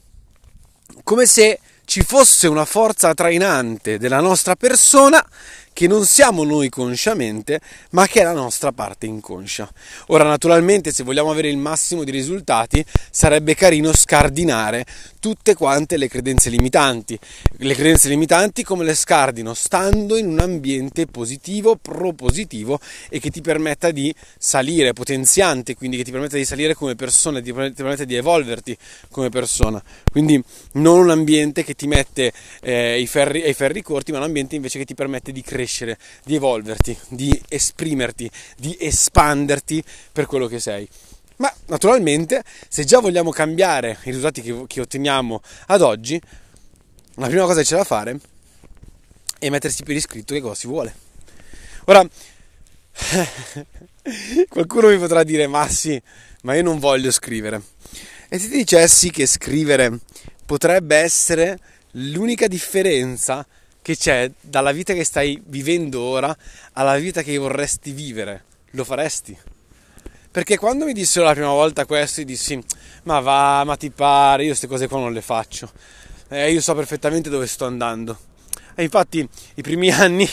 come 1.04 1.26
se 1.26 1.60
ci 1.86 2.02
fosse 2.02 2.48
una 2.48 2.66
forza 2.66 3.16
trainante 3.16 3.98
della 3.98 4.20
nostra 4.20 4.56
persona 4.56 5.26
che 5.74 5.88
non 5.88 6.06
siamo 6.06 6.44
noi 6.44 6.68
consciamente, 6.70 7.62
ma 7.92 8.06
che 8.08 8.22
è 8.22 8.24
la 8.24 8.34
nostra 8.34 8.72
parte 8.72 9.06
inconscia. 9.06 9.72
Ora, 10.08 10.26
naturalmente, 10.26 10.92
se 10.92 11.04
vogliamo 11.04 11.32
avere 11.32 11.50
il 11.50 11.58
massimo 11.58 12.04
di 12.04 12.12
risultati, 12.12 12.84
sarebbe 13.10 13.56
carino 13.56 13.94
scardinare 13.94 14.86
tutte 15.20 15.54
quante 15.54 15.98
le 15.98 16.08
credenze 16.08 16.50
limitanti. 16.50 17.18
Le 17.58 17.74
credenze 17.74 18.10
limitanti 18.10 18.64
come 18.64 18.84
le 18.84 18.94
scardino? 18.94 19.54
Stando 19.54 20.18
in 20.18 20.28
un 20.28 20.40
ambiente 20.40 21.06
positivo, 21.06 21.76
propositivo 21.76 22.80
e 23.10 23.20
che 23.20 23.30
ti 23.30 23.42
permetta 23.42 23.92
di 23.92 24.14
salire, 24.38 24.94
potenziante, 24.94 25.76
quindi 25.76 25.98
che 25.98 26.04
ti 26.04 26.12
permetta 26.12 26.38
di 26.38 26.46
salire 26.46 26.74
come 26.74 26.96
persona, 26.96 27.42
ti 27.42 27.54
permetta 27.54 28.04
di 28.04 28.16
evolverti 28.16 28.78
come 29.10 29.30
persona. 29.30 29.82
Quindi 30.12 30.42
non 30.74 31.00
un 31.00 31.10
ambiente 31.10 31.64
che 31.64 31.74
ti 31.74 31.88
mette 31.88 32.34
eh, 32.62 33.00
i, 33.00 33.08
ferri, 33.08 33.48
i 33.48 33.54
ferri 33.54 33.82
corti, 33.82 34.12
ma 34.12 34.18
un 34.18 34.24
ambiente 34.26 34.56
invece 34.56 34.80
che 34.80 34.86
ti 34.86 34.96
permette 34.96 35.32
di 35.32 35.42
crescere 35.42 35.59
crescere, 35.60 35.98
di 36.24 36.36
evolverti, 36.36 36.98
di 37.10 37.42
esprimerti, 37.50 38.32
di 38.56 38.78
espanderti 38.80 39.84
per 40.12 40.26
quello 40.26 40.48
che 40.48 40.60
sei. 40.60 40.88
Ma 41.38 41.54
naturalmente, 41.68 42.44
se 42.68 42.86
già 42.86 43.00
vogliamo 43.00 43.32
cambiare 43.32 43.98
i 44.04 44.12
risultati 44.12 44.42
che, 44.42 44.64
che 44.68 44.82
otteniamo 44.82 45.42
ad 45.68 45.82
oggi, 45.82 46.20
la 47.16 47.28
prima 47.28 47.44
cosa 47.44 47.62
che 47.62 47.68
c'è 47.68 47.76
da 47.76 47.84
fare 47.84 48.20
è 49.38 49.50
mettersi 49.50 49.84
per 49.84 49.96
iscritto 49.96 50.34
che 50.34 50.42
cosa 50.42 50.56
si 50.56 50.68
vuole. 50.68 50.94
Ora, 51.86 52.08
qualcuno 54.48 54.90
mi 54.90 54.98
potrà 54.98 55.24
dire, 55.24 55.48
ma 55.48 55.68
sì, 55.68 56.02
ma 56.44 56.56
io 56.56 56.64
non 56.64 56.80
voglio 56.80 57.12
scrivere. 57.12 57.62
E 58.30 58.38
se 58.38 58.50
ti 58.50 58.58
dicessi 58.58 59.12
che 59.12 59.26
scrivere 59.26 60.00
potrebbe 60.46 60.98
essere 60.98 61.58
l'unica 61.94 62.48
differenza 62.48 63.46
che 63.90 63.98
c'è 63.98 64.30
dalla 64.40 64.72
vita 64.72 64.94
che 64.94 65.04
stai 65.04 65.42
vivendo 65.48 66.00
ora 66.00 66.36
alla 66.74 66.96
vita 66.98 67.24
che 67.24 67.36
vorresti 67.40 67.92
vivere, 67.92 68.44
lo 68.72 68.84
faresti? 68.84 69.36
Perché 70.30 70.60
quando 70.60 70.86
mi 70.86 70.94
dissero 70.94 71.26
la 71.26 71.32
prima 71.32 71.50
volta 71.50 71.88
questo, 71.88 72.22
dissi, 72.22 72.62
ma 73.04 73.20
va, 73.20 73.64
ma 73.64 73.76
ti 73.78 73.90
pare, 73.90 74.44
io 74.44 74.50
queste 74.50 74.68
cose 74.68 74.88
qua 74.88 75.00
non 75.00 75.12
le 75.12 75.24
faccio. 75.24 75.72
Eh, 76.28 76.52
io 76.52 76.62
so 76.62 76.76
perfettamente 76.76 77.32
dove 77.32 77.48
sto 77.48 77.66
andando. 77.66 78.16
E 78.76 78.84
infatti 78.84 79.28
i 79.56 79.62
primi 79.64 79.90
anni 79.92 80.30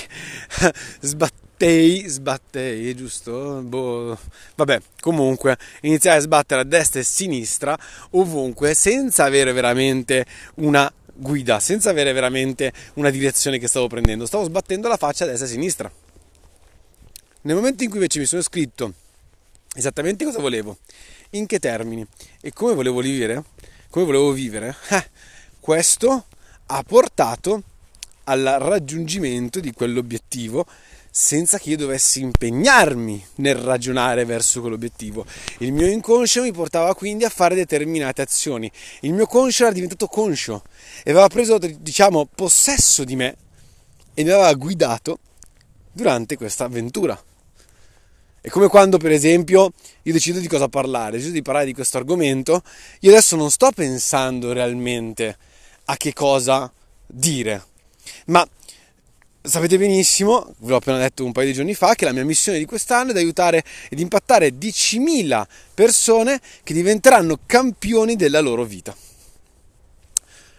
sbattei, 1.01 2.07
sbattei, 2.07 2.91
è 2.91 2.95
giusto? 2.95 3.63
Boh. 3.63 4.19
Vabbè, 4.55 4.83
comunque 5.01 5.57
iniziai 5.81 6.19
a 6.19 6.21
sbattere 6.21 6.61
a 6.61 6.65
destra 6.65 7.01
e 7.01 7.05
a 7.05 7.07
sinistra 7.07 7.79
ovunque 8.11 8.75
senza 8.75 9.25
avere 9.25 9.53
veramente 9.53 10.27
una 10.57 10.93
guida, 11.17 11.61
senza 11.61 11.91
avere 11.91 12.13
veramente 12.13 12.73
una 12.95 13.11
direzione 13.11 13.59
che 13.59 13.69
stavo 13.69 13.89
prendendo. 13.89 14.27
Stavo 14.27 14.45
sbattendo 14.45 14.89
la 14.89 14.97
faccia 14.97 15.25
a 15.25 15.27
destra 15.27 15.47
e 15.47 15.49
a 15.49 15.53
sinistra. 15.53 15.93
Nel 17.43 17.55
momento 17.55 17.83
in 17.83 17.89
cui 17.89 17.99
invece 17.99 18.19
mi 18.19 18.27
sono 18.27 18.43
scritto 18.43 18.93
esattamente 19.75 20.25
cosa 20.25 20.41
volevo, 20.41 20.79
in 21.31 21.47
che 21.47 21.59
termini 21.59 22.07
e 22.41 22.53
come 22.53 22.75
volevo 22.75 23.01
vivere, 23.01 23.45
come 23.91 24.05
volevo 24.05 24.33
vivere, 24.33 24.75
eh, 24.91 25.11
questo 25.61 26.27
ha 26.67 26.83
portato 26.83 27.63
al 28.25 28.57
raggiungimento 28.59 29.61
di 29.61 29.73
quell'obiettivo 29.73 30.67
senza 31.19 31.59
che 31.59 31.71
io 31.71 31.79
dovessi 31.79 32.21
impegnarmi 32.21 33.27
nel 33.37 33.55
ragionare 33.55 34.27
verso 34.27 34.61
quell'obiettivo. 34.61 35.25
Il 35.61 35.73
mio 35.73 35.87
inconscio 35.87 36.43
mi 36.43 36.53
portava 36.53 36.95
quindi 36.95 37.25
a 37.25 37.31
fare 37.31 37.55
determinate 37.55 38.21
azioni. 38.21 38.71
Il 39.01 39.15
mio 39.15 39.25
conscio 39.25 39.63
era 39.63 39.73
diventato 39.73 40.09
conscio 40.09 40.63
e 41.03 41.13
aveva 41.13 41.27
preso, 41.29 41.57
diciamo, 41.57 42.27
possesso 42.27 43.03
di 43.03 43.17
me 43.17 43.35
e 44.13 44.25
mi 44.25 44.31
aveva 44.31 44.53
guidato 44.53 45.19
durante 45.91 46.37
questa 46.37 46.65
avventura. 46.65 47.19
È 48.39 48.51
come 48.51 48.69
quando, 48.69 48.99
per 48.99 49.11
esempio, 49.11 49.73
io 50.03 50.13
decido 50.13 50.39
di 50.39 50.49
cosa 50.49 50.69
parlare, 50.69 51.13
decido 51.13 51.33
di 51.33 51.41
parlare 51.41 51.65
di 51.65 51.73
questo 51.73 51.97
argomento, 51.97 52.63
io 53.01 53.11
adesso 53.11 53.37
non 53.37 53.51
sto 53.51 53.71
pensando 53.71 54.53
realmente 54.53 55.39
a 55.87 55.97
che 55.97 56.13
cosa 56.13 56.71
dire, 57.07 57.65
ma 58.27 58.47
Sapete 59.47 59.79
benissimo, 59.79 60.55
ve 60.59 60.71
l'ho 60.71 60.77
appena 60.79 60.99
detto 60.99 61.25
un 61.25 61.31
paio 61.31 61.47
di 61.47 61.53
giorni 61.53 61.75
fa, 61.75 61.95
che 61.95 62.05
la 62.05 62.11
mia 62.11 62.25
missione 62.25 62.59
di 62.59 62.65
quest'anno 62.65 63.11
è 63.11 63.13
di 63.13 63.21
aiutare 63.21 63.63
ed 63.89 64.01
impattare 64.01 64.49
10.000 64.49 65.47
persone 65.73 66.41
che 66.65 66.75
diventeranno 66.75 67.39
campioni 67.47 68.17
della 68.17 68.41
loro 68.41 68.65
vita. 68.65 68.93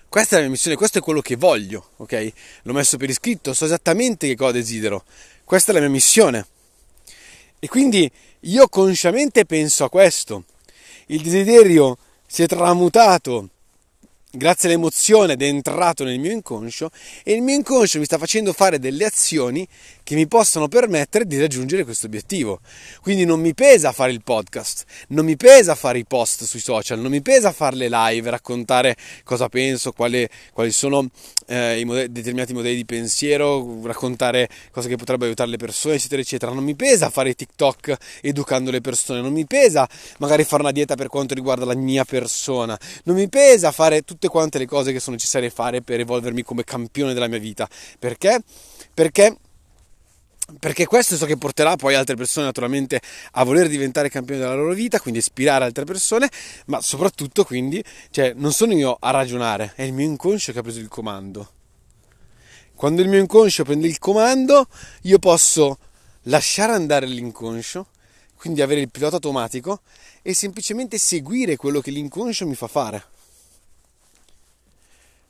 Questa 0.07 0.35
è 0.35 0.37
la 0.37 0.43
mia 0.43 0.51
missione, 0.51 0.77
questo 0.77 0.99
è 0.99 1.01
quello 1.01 1.19
che 1.19 1.35
voglio, 1.35 1.89
ok? 1.97 2.31
L'ho 2.61 2.71
messo 2.71 2.95
per 2.95 3.09
iscritto, 3.09 3.53
so 3.53 3.65
esattamente 3.65 4.25
che 4.25 4.37
cosa 4.37 4.53
desidero. 4.53 5.03
Questa 5.43 5.71
è 5.71 5.73
la 5.73 5.81
mia 5.81 5.89
missione. 5.89 6.47
E 7.59 7.67
quindi 7.67 8.09
io 8.39 8.69
consciamente 8.69 9.45
penso 9.45 9.83
a 9.83 9.89
questo. 9.89 10.45
Il 11.07 11.21
desiderio 11.21 11.97
si 12.25 12.41
è 12.41 12.45
tramutato 12.45 13.49
grazie 14.31 14.69
all'emozione 14.69 15.33
ed 15.33 15.41
è 15.41 15.45
entrato 15.45 16.03
nel 16.03 16.19
mio 16.19 16.31
inconscio 16.31 16.89
e 17.23 17.33
il 17.33 17.41
mio 17.41 17.55
inconscio 17.55 17.99
mi 17.99 18.05
sta 18.05 18.17
facendo 18.17 18.53
fare 18.53 18.79
delle 18.79 19.05
azioni 19.05 19.67
che 20.07 20.15
mi 20.15 20.25
possano 20.25 20.69
permettere 20.69 21.25
di 21.25 21.37
raggiungere 21.37 21.83
questo 21.83 22.05
obiettivo. 22.05 22.61
Quindi 23.01 23.25
non 23.25 23.41
mi 23.41 23.53
pesa 23.53 23.91
fare 23.91 24.13
il 24.13 24.23
podcast, 24.23 24.85
non 25.09 25.25
mi 25.25 25.35
pesa 25.35 25.75
fare 25.75 25.97
i 25.99 26.05
post 26.05 26.45
sui 26.45 26.61
social, 26.61 26.97
non 26.97 27.11
mi 27.11 27.21
pesa 27.21 27.51
fare 27.51 27.75
le 27.75 27.89
live, 27.89 28.29
raccontare 28.29 28.95
cosa 29.25 29.49
penso, 29.49 29.91
quali, 29.91 30.25
quali 30.53 30.71
sono 30.71 31.09
eh, 31.47 31.81
i 31.81 31.83
modelli, 31.83 32.09
determinati 32.09 32.53
modelli 32.53 32.77
di 32.77 32.85
pensiero, 32.85 33.81
raccontare 33.83 34.47
cose 34.71 34.87
che 34.87 34.95
potrebbero 34.95 35.25
aiutare 35.25 35.49
le 35.49 35.57
persone, 35.57 35.95
eccetera, 35.95 36.21
eccetera. 36.21 36.53
Non 36.53 36.63
mi 36.63 36.75
pesa 36.75 37.09
fare 37.09 37.33
TikTok 37.33 37.97
educando 38.21 38.71
le 38.71 38.79
persone, 38.79 39.19
non 39.19 39.33
mi 39.33 39.45
pesa 39.45 39.85
magari 40.19 40.45
fare 40.45 40.61
una 40.61 40.71
dieta 40.71 40.95
per 40.95 41.09
quanto 41.09 41.33
riguarda 41.33 41.65
la 41.65 41.75
mia 41.75 42.05
persona, 42.05 42.79
non 43.03 43.17
mi 43.17 43.27
pesa 43.27 43.73
fare 43.73 44.03
tutte 44.03 44.29
quante 44.29 44.57
le 44.57 44.67
cose 44.67 44.93
che 44.93 45.01
sono 45.01 45.17
necessarie 45.17 45.49
fare 45.49 45.81
per 45.81 45.99
evolvermi 45.99 46.43
come 46.43 46.63
campione 46.63 47.13
della 47.13 47.27
mia 47.27 47.39
vita. 47.39 47.67
Perché? 47.99 48.39
Perché 48.93 49.35
perché 50.59 50.85
questo 50.85 51.17
so 51.17 51.25
che 51.25 51.37
porterà 51.37 51.75
poi 51.75 51.95
altre 51.95 52.15
persone 52.15 52.45
naturalmente 52.45 53.01
a 53.31 53.43
voler 53.43 53.67
diventare 53.67 54.09
campioni 54.09 54.39
della 54.39 54.55
loro 54.55 54.73
vita, 54.73 54.99
quindi 54.99 55.19
ispirare 55.19 55.65
altre 55.65 55.83
persone, 55.83 56.29
ma 56.67 56.81
soprattutto 56.81 57.43
quindi, 57.43 57.83
cioè, 58.11 58.33
non 58.33 58.53
sono 58.53 58.73
io 58.73 58.95
a 58.99 59.11
ragionare, 59.11 59.73
è 59.75 59.83
il 59.83 59.93
mio 59.93 60.05
inconscio 60.05 60.53
che 60.53 60.59
ha 60.59 60.61
preso 60.61 60.79
il 60.79 60.87
comando. 60.87 61.51
Quando 62.75 63.01
il 63.01 63.09
mio 63.09 63.19
inconscio 63.19 63.63
prende 63.63 63.87
il 63.87 63.99
comando, 63.99 64.67
io 65.01 65.19
posso 65.19 65.79
lasciare 66.23 66.73
andare 66.73 67.07
l'inconscio, 67.07 67.87
quindi 68.37 68.61
avere 68.61 68.81
il 68.81 68.89
pilota 68.89 69.15
automatico 69.15 69.81
e 70.21 70.33
semplicemente 70.33 70.97
seguire 70.97 71.55
quello 71.55 71.81
che 71.81 71.91
l'inconscio 71.91 72.45
mi 72.47 72.55
fa 72.55 72.67
fare. 72.67 73.03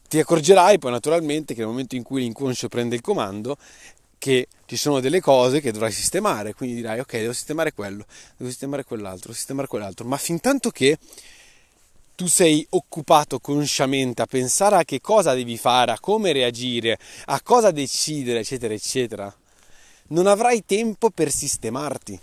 Ti 0.09 0.19
accorgerai 0.19 0.77
poi 0.77 0.91
naturalmente 0.91 1.53
che 1.53 1.62
nel 1.62 1.69
momento 1.69 1.95
in 1.95 2.03
cui 2.03 2.21
l'inconscio 2.21 2.69
prende 2.69 2.95
il 2.95 3.01
comando, 3.01 3.57
che 4.17 4.47
ci 4.65 4.75
sono 4.75 5.00
delle 5.00 5.21
cose 5.21 5.62
che 5.62 5.71
dovrai 5.71 5.91
sistemare, 5.91 6.53
quindi 6.53 6.75
dirai 6.75 7.00
ok, 7.00 7.12
devo 7.17 7.33
sistemare 7.33 7.74
quello, 7.74 8.05
devo 8.36 8.50
sistemare 8.50 8.83
quell'altro, 8.83 9.21
devo 9.24 9.33
sistemare 9.33 9.67
quell'altro, 9.67 10.05
ma 10.05 10.17
fin 10.17 10.39
tanto 10.39 10.69
che 10.71 10.97
tu 12.15 12.27
sei 12.27 12.65
occupato 12.71 13.39
consciamente 13.39 14.24
a 14.24 14.25
pensare 14.25 14.77
a 14.77 14.83
che 14.83 15.00
cosa 15.00 15.33
devi 15.36 15.55
fare, 15.55 15.91
a 15.91 16.00
come 16.00 16.31
reagire, 16.31 16.97
a 17.25 17.39
cosa 17.41 17.69
decidere, 17.71 18.39
eccetera, 18.39 18.74
eccetera, 18.74 19.36
non 20.07 20.25
avrai 20.25 20.65
tempo 20.65 21.12
per 21.12 21.31
sistemarti. 21.31 22.19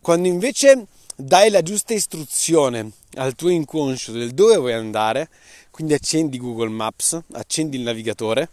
Quando 0.00 0.28
invece 0.28 0.86
dai 1.14 1.48
la 1.48 1.62
giusta 1.62 1.94
istruzione 1.94 2.90
al 3.14 3.36
tuo 3.36 3.50
inconscio 3.50 4.10
del 4.10 4.32
dove 4.32 4.56
vuoi 4.56 4.72
andare, 4.72 5.28
quindi 5.70 5.94
accendi 5.94 6.36
Google 6.38 6.70
Maps, 6.70 7.18
accendi 7.32 7.76
il 7.76 7.84
navigatore, 7.84 8.50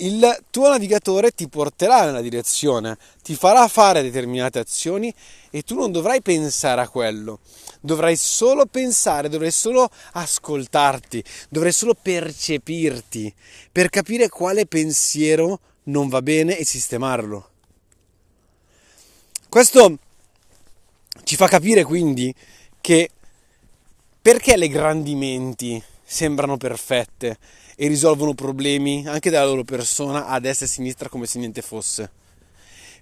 il 0.00 0.44
tuo 0.50 0.68
navigatore 0.68 1.30
ti 1.32 1.48
porterà 1.48 2.04
nella 2.04 2.20
direzione, 2.20 2.96
ti 3.22 3.34
farà 3.34 3.66
fare 3.68 4.02
determinate 4.02 4.58
azioni 4.58 5.12
e 5.50 5.62
tu 5.62 5.74
non 5.74 5.92
dovrai 5.92 6.22
pensare 6.22 6.80
a 6.80 6.88
quello, 6.88 7.40
dovrai 7.80 8.16
solo 8.16 8.66
pensare, 8.66 9.28
dovrai 9.28 9.50
solo 9.50 9.88
ascoltarti, 10.12 11.22
dovrai 11.48 11.72
solo 11.72 11.94
percepirti 11.94 13.32
per 13.70 13.88
capire 13.90 14.28
quale 14.28 14.66
pensiero 14.66 15.60
non 15.84 16.08
va 16.08 16.22
bene 16.22 16.56
e 16.56 16.64
sistemarlo. 16.64 17.48
Questo 19.48 19.98
ci 21.24 21.36
fa 21.36 21.48
capire 21.48 21.82
quindi 21.82 22.32
che 22.80 23.10
perché 24.22 24.56
le 24.56 24.68
grandi 24.68 25.14
menti 25.14 25.82
sembrano 26.10 26.56
perfette 26.56 27.38
e 27.76 27.86
risolvono 27.86 28.34
problemi 28.34 29.06
anche 29.06 29.30
della 29.30 29.44
loro 29.44 29.62
persona 29.62 30.26
a 30.26 30.40
destra 30.40 30.66
e 30.66 30.68
a 30.68 30.72
sinistra 30.72 31.08
come 31.08 31.24
se 31.24 31.38
niente 31.38 31.62
fosse. 31.62 32.10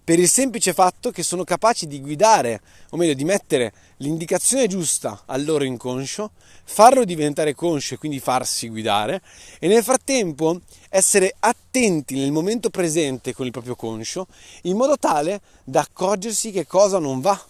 Per 0.05 0.19
il 0.19 0.29
semplice 0.29 0.75
fatto 0.75 1.11
che 1.11 1.23
sono 1.23 1.43
capaci 1.43 1.87
di 1.87 2.01
guidare, 2.01 2.61
o 2.91 2.99
meglio 2.99 3.15
di 3.15 3.25
mettere 3.25 3.73
l'indicazione 3.99 4.67
giusta 4.67 5.23
al 5.25 5.45
loro 5.45 5.65
inconscio, 5.65 6.33
farlo 6.65 7.05
diventare 7.05 7.55
conscio 7.55 7.95
e 7.95 7.99
quindi 7.99 8.21
farsi 8.21 8.69
guidare 8.69 9.23
e 9.59 9.69
nel 9.69 9.83
frattempo 9.83 10.61
essere 10.91 11.35
attenti 11.39 12.15
nel 12.15 12.31
momento 12.31 12.69
presente 12.69 13.33
con 13.33 13.47
il 13.47 13.53
proprio 13.53 13.75
conscio 13.75 14.27
in 14.63 14.77
modo 14.77 14.99
tale 14.99 15.41
da 15.65 15.81
accorgersi 15.81 16.51
che 16.51 16.67
cosa 16.67 16.99
non 16.99 17.21
va, 17.21 17.43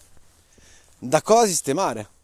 da 0.97 1.21
cosa 1.21 1.47
sistemare. 1.47 2.17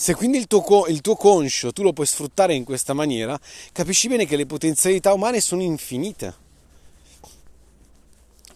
Se 0.00 0.14
quindi 0.14 0.38
il 0.38 0.46
tuo, 0.46 0.86
il 0.86 1.00
tuo, 1.00 1.16
conscio 1.16 1.72
tu 1.72 1.82
lo 1.82 1.92
puoi 1.92 2.06
sfruttare 2.06 2.54
in 2.54 2.62
questa 2.62 2.92
maniera, 2.92 3.36
capisci 3.72 4.06
bene 4.06 4.26
che 4.26 4.36
le 4.36 4.46
potenzialità 4.46 5.12
umane 5.12 5.40
sono 5.40 5.60
infinite. 5.60 6.32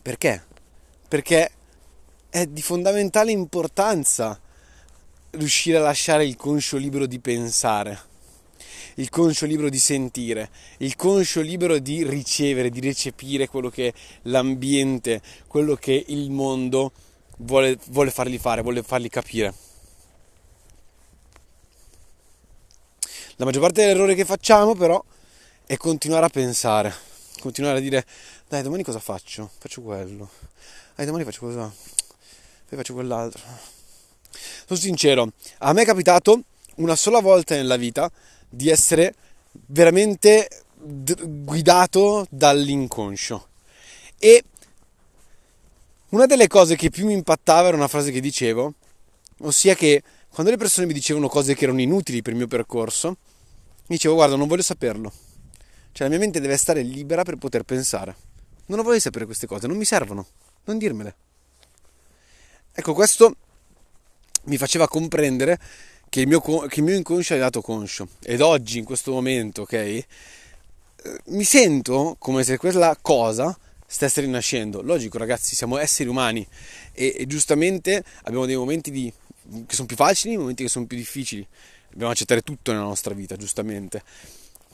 Perché? 0.01 0.45
Perché 1.09 1.51
è 2.31 2.47
di 2.47 2.63
fondamentale 2.63 3.33
importanza 3.33 4.41
riuscire 5.31 5.79
a 5.79 5.81
lasciare 5.81 6.25
il 6.25 6.37
conscio 6.37 6.77
libero 6.77 7.07
di 7.07 7.19
pensare, 7.19 7.99
il 8.95 9.11
conscio 9.11 9.45
libero 9.45 9.69
di 9.69 9.81
sentire, 9.81 10.49
il 10.79 10.95
conscio 10.95 11.41
libero 11.41 11.81
di 11.81 12.05
ricevere, 12.05 12.71
di 12.71 12.79
recepire 12.79 13.49
quello 13.49 13.69
che 13.69 13.93
l'ambiente, 14.23 15.21
quello 15.49 15.75
che 15.75 16.05
il 16.07 16.31
mondo 16.31 16.93
vuole, 17.39 17.77
vuole 17.89 18.13
fargli 18.13 18.39
fare, 18.39 18.63
vuole 18.63 18.85
fargli 18.85 19.09
capire. 19.09 19.72
La 23.37 23.47
maggior 23.47 23.63
parte 23.63 23.81
dell'errore 23.81 24.15
che 24.15 24.27
facciamo 24.27 24.75
però 24.75 25.03
è 25.65 25.77
continuare 25.79 26.27
a 26.27 26.29
pensare, 26.29 26.95
continuare 27.41 27.79
a 27.79 27.81
dire 27.81 28.05
dai 28.47 28.63
domani 28.63 28.83
cosa 28.83 28.99
faccio? 28.99 29.51
Faccio 29.59 29.81
quello, 29.81 30.29
dai 30.95 31.07
domani 31.07 31.25
faccio 31.25 31.41
cosa? 31.41 31.73
Poi 32.69 32.79
faccio 32.79 32.93
quell'altro. 32.93 33.43
Sono 34.67 34.79
sincero, 34.79 35.33
a 35.59 35.73
me 35.73 35.83
è 35.83 35.85
capitato 35.87 36.43
una 36.77 36.95
sola 36.95 37.21
volta 37.21 37.55
nella 37.55 37.77
vita 37.77 38.11
di 38.49 38.69
essere 38.69 39.15
veramente 39.51 40.49
guidato 40.77 42.27
dall'inconscio 42.29 43.49
e 44.19 44.45
una 46.11 46.27
delle 46.27 46.49
cose 46.49 46.77
che 46.77 46.91
più 46.91 47.07
mi 47.07 47.15
impattava 47.15 47.69
era 47.69 47.77
una 47.77 47.89
frase 47.89 48.11
che 48.11 48.21
dicevo, 48.21 48.75
ossia 49.39 49.75
che 49.75 50.03
quando 50.33 50.51
le 50.51 50.57
persone 50.57 50.87
mi 50.87 50.95
dicevano 50.95 51.29
cose 51.29 51.55
che 51.55 51.65
erano 51.65 51.81
inutili 51.81 52.23
per 52.23 52.33
il 52.33 52.39
mio 52.39 52.49
percorso, 52.49 53.19
dicevo 53.87 54.15
guarda 54.15 54.35
non 54.37 54.49
voglio 54.49 54.63
saperlo. 54.63 55.13
Cioè 55.93 56.09
la 56.09 56.15
mia 56.15 56.19
mente 56.19 56.41
deve 56.41 56.57
stare 56.57 56.81
libera 56.81 57.23
per 57.23 57.37
poter 57.37 57.65
pensare. 57.65 58.17
Non 58.67 58.83
di 58.91 59.01
sapere 59.01 59.27
queste 59.27 59.47
cose, 59.47 59.67
non 59.67 59.77
mi 59.77 59.85
servono, 59.85 60.27
non 60.65 60.79
dirmele. 60.79 61.15
Ecco, 62.73 62.95
questo 62.95 63.37
mi 64.45 64.57
faceva 64.57 64.89
comprendere 64.89 65.59
che 66.09 66.21
il 66.21 66.27
mio, 66.27 66.41
che 66.41 66.81
il 66.81 66.83
mio 66.83 66.97
inconscio 66.97 67.35
è 67.35 67.39
dato 67.39 67.61
conscio. 67.61 68.09
Ed 68.23 68.41
oggi, 68.41 68.79
in 68.79 68.85
questo 68.85 69.13
momento, 69.13 69.63
ok, 69.63 69.73
eh, 69.73 70.07
mi 71.27 71.45
sento 71.45 72.17
come 72.19 72.43
se 72.45 72.57
quella 72.57 72.97
cosa 73.01 73.55
stesse 73.87 74.23
rinascendo. 74.23 74.81
Logico, 74.81 75.19
ragazzi, 75.19 75.55
siamo 75.55 75.77
esseri 75.77 76.09
umani 76.09 76.47
e, 76.93 77.15
e 77.19 77.27
giustamente 77.27 78.03
abbiamo 78.23 78.47
dei 78.47 78.57
momenti 78.57 78.91
di, 78.91 79.13
che 79.67 79.75
sono 79.75 79.87
più 79.87 79.97
facili, 79.97 80.37
momenti 80.37 80.63
che 80.63 80.69
sono 80.69 80.87
più 80.87 80.97
difficili 80.97 81.47
dobbiamo 81.93 82.13
accettare 82.13 82.41
tutto 82.43 82.73
nella 82.73 82.85
nostra 82.85 83.15
vita, 83.15 83.37
giustamente. 83.37 84.03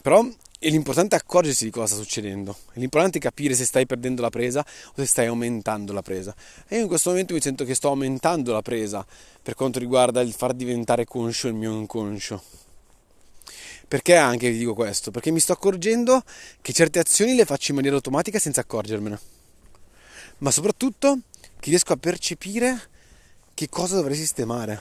Però 0.01 0.27
l'importante 0.61 1.17
è 1.17 1.19
accorgersi 1.19 1.65
di 1.65 1.71
cosa 1.71 1.87
sta 1.87 1.97
succedendo. 1.97 2.57
L'importante 2.75 3.19
è 3.19 3.21
capire 3.21 3.55
se 3.55 3.65
stai 3.65 3.85
perdendo 3.87 4.23
la 4.23 4.31
presa 4.31 4.61
o 4.61 4.93
se 4.95 5.07
stai 5.07 5.27
aumentando 5.27 5.93
la 5.93 6.03
presa. 6.03 6.35
E 6.69 6.77
io 6.77 6.83
in 6.83 6.89
questo 6.89 7.11
momento 7.11 7.35
mi 7.35 7.41
sento 7.41 7.65
che 7.65 7.75
sto 7.75 7.89
aumentando 7.89 8.53
la 8.53 8.63
presa 8.63 9.05
per 9.43 9.55
quanto 9.55 9.79
riguarda 9.79 10.21
il 10.21 10.33
far 10.33 10.55
diventare 10.55 11.05
conscio 11.05 11.49
il 11.49 11.55
mio 11.55 11.73
inconscio. 11.73 12.43
Perché 13.89 14.17
anche 14.17 14.51
vi 14.51 14.59
dico 14.59 14.75
questo? 14.75 15.11
Perché 15.11 15.31
mi 15.31 15.41
sto 15.41 15.53
accorgendo 15.53 16.23
che 16.61 16.73
certe 16.73 16.99
azioni 16.99 17.35
le 17.35 17.45
faccio 17.45 17.71
in 17.71 17.77
maniera 17.77 17.97
automatica 17.97 18.39
senza 18.39 18.61
accorgermene. 18.61 19.19
Ma 20.39 20.51
soprattutto 20.51 21.21
che 21.59 21.71
riesco 21.71 21.95
a 21.95 21.97
percepire 21.97 22.91
che 23.59 23.69
cosa 23.69 23.97
dovrei 23.97 24.17
sistemare 24.17 24.81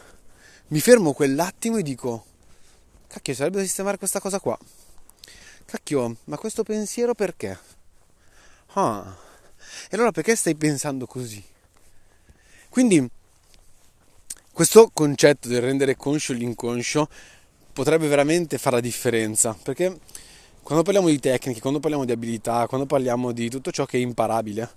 mi 0.67 0.79
fermo 0.79 1.11
quell'attimo 1.11 1.77
e 1.77 1.81
dico, 1.81 2.25
cacchio, 3.07 3.33
sarebbe 3.33 3.57
da 3.57 3.63
sistemare 3.63 3.97
questa 3.97 4.19
cosa 4.19 4.39
qua. 4.39 4.55
Cacchio, 5.65 6.17
ma 6.25 6.37
questo 6.37 6.61
pensiero 6.61 7.15
perché? 7.15 7.57
Ah, 8.73 9.17
e 9.89 9.95
allora 9.95 10.11
perché 10.11 10.35
stai 10.35 10.53
pensando 10.53 11.07
così? 11.07 11.43
Quindi, 12.69 13.09
questo 14.51 14.91
concetto 14.93 15.47
del 15.47 15.61
rendere 15.61 15.95
conscio 15.95 16.33
l'inconscio 16.33 17.09
potrebbe 17.73 18.07
veramente 18.07 18.59
fare 18.59 18.75
la 18.75 18.81
differenza, 18.83 19.57
perché 19.59 20.01
quando 20.61 20.83
parliamo 20.83 21.07
di 21.07 21.17
tecniche, 21.17 21.61
quando 21.61 21.79
parliamo 21.79 22.05
di 22.05 22.11
abilità, 22.11 22.67
quando 22.67 22.85
parliamo 22.85 23.31
di 23.31 23.49
tutto 23.49 23.71
ciò 23.71 23.85
che 23.85 23.97
è 23.97 24.01
imparabile, 24.01 24.69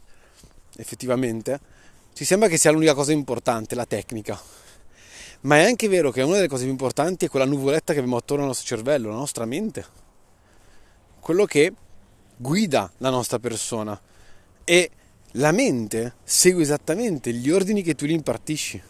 effettivamente, 0.76 1.79
ci 2.12 2.24
sembra 2.24 2.48
che 2.48 2.56
sia 2.56 2.70
l'unica 2.70 2.94
cosa 2.94 3.12
importante, 3.12 3.74
la 3.74 3.86
tecnica 3.86 4.40
ma 5.42 5.56
è 5.56 5.64
anche 5.64 5.88
vero 5.88 6.10
che 6.10 6.22
una 6.22 6.36
delle 6.36 6.48
cose 6.48 6.64
più 6.64 6.72
importanti 6.72 7.24
è 7.24 7.28
quella 7.28 7.46
nuvoletta 7.46 7.92
che 7.92 8.00
abbiamo 8.00 8.18
attorno 8.18 8.42
al 8.42 8.48
nostro 8.48 8.66
cervello, 8.66 9.08
la 9.08 9.14
nostra 9.14 9.46
mente. 9.46 9.84
Quello 11.18 11.46
che 11.46 11.72
guida 12.36 12.90
la 12.98 13.10
nostra 13.10 13.38
persona 13.38 13.98
e 14.64 14.90
la 15.32 15.52
mente 15.52 16.14
segue 16.24 16.62
esattamente 16.62 17.32
gli 17.32 17.50
ordini 17.50 17.82
che 17.82 17.94
tu 17.94 18.04
gli 18.04 18.12
impartisci. 18.12 18.82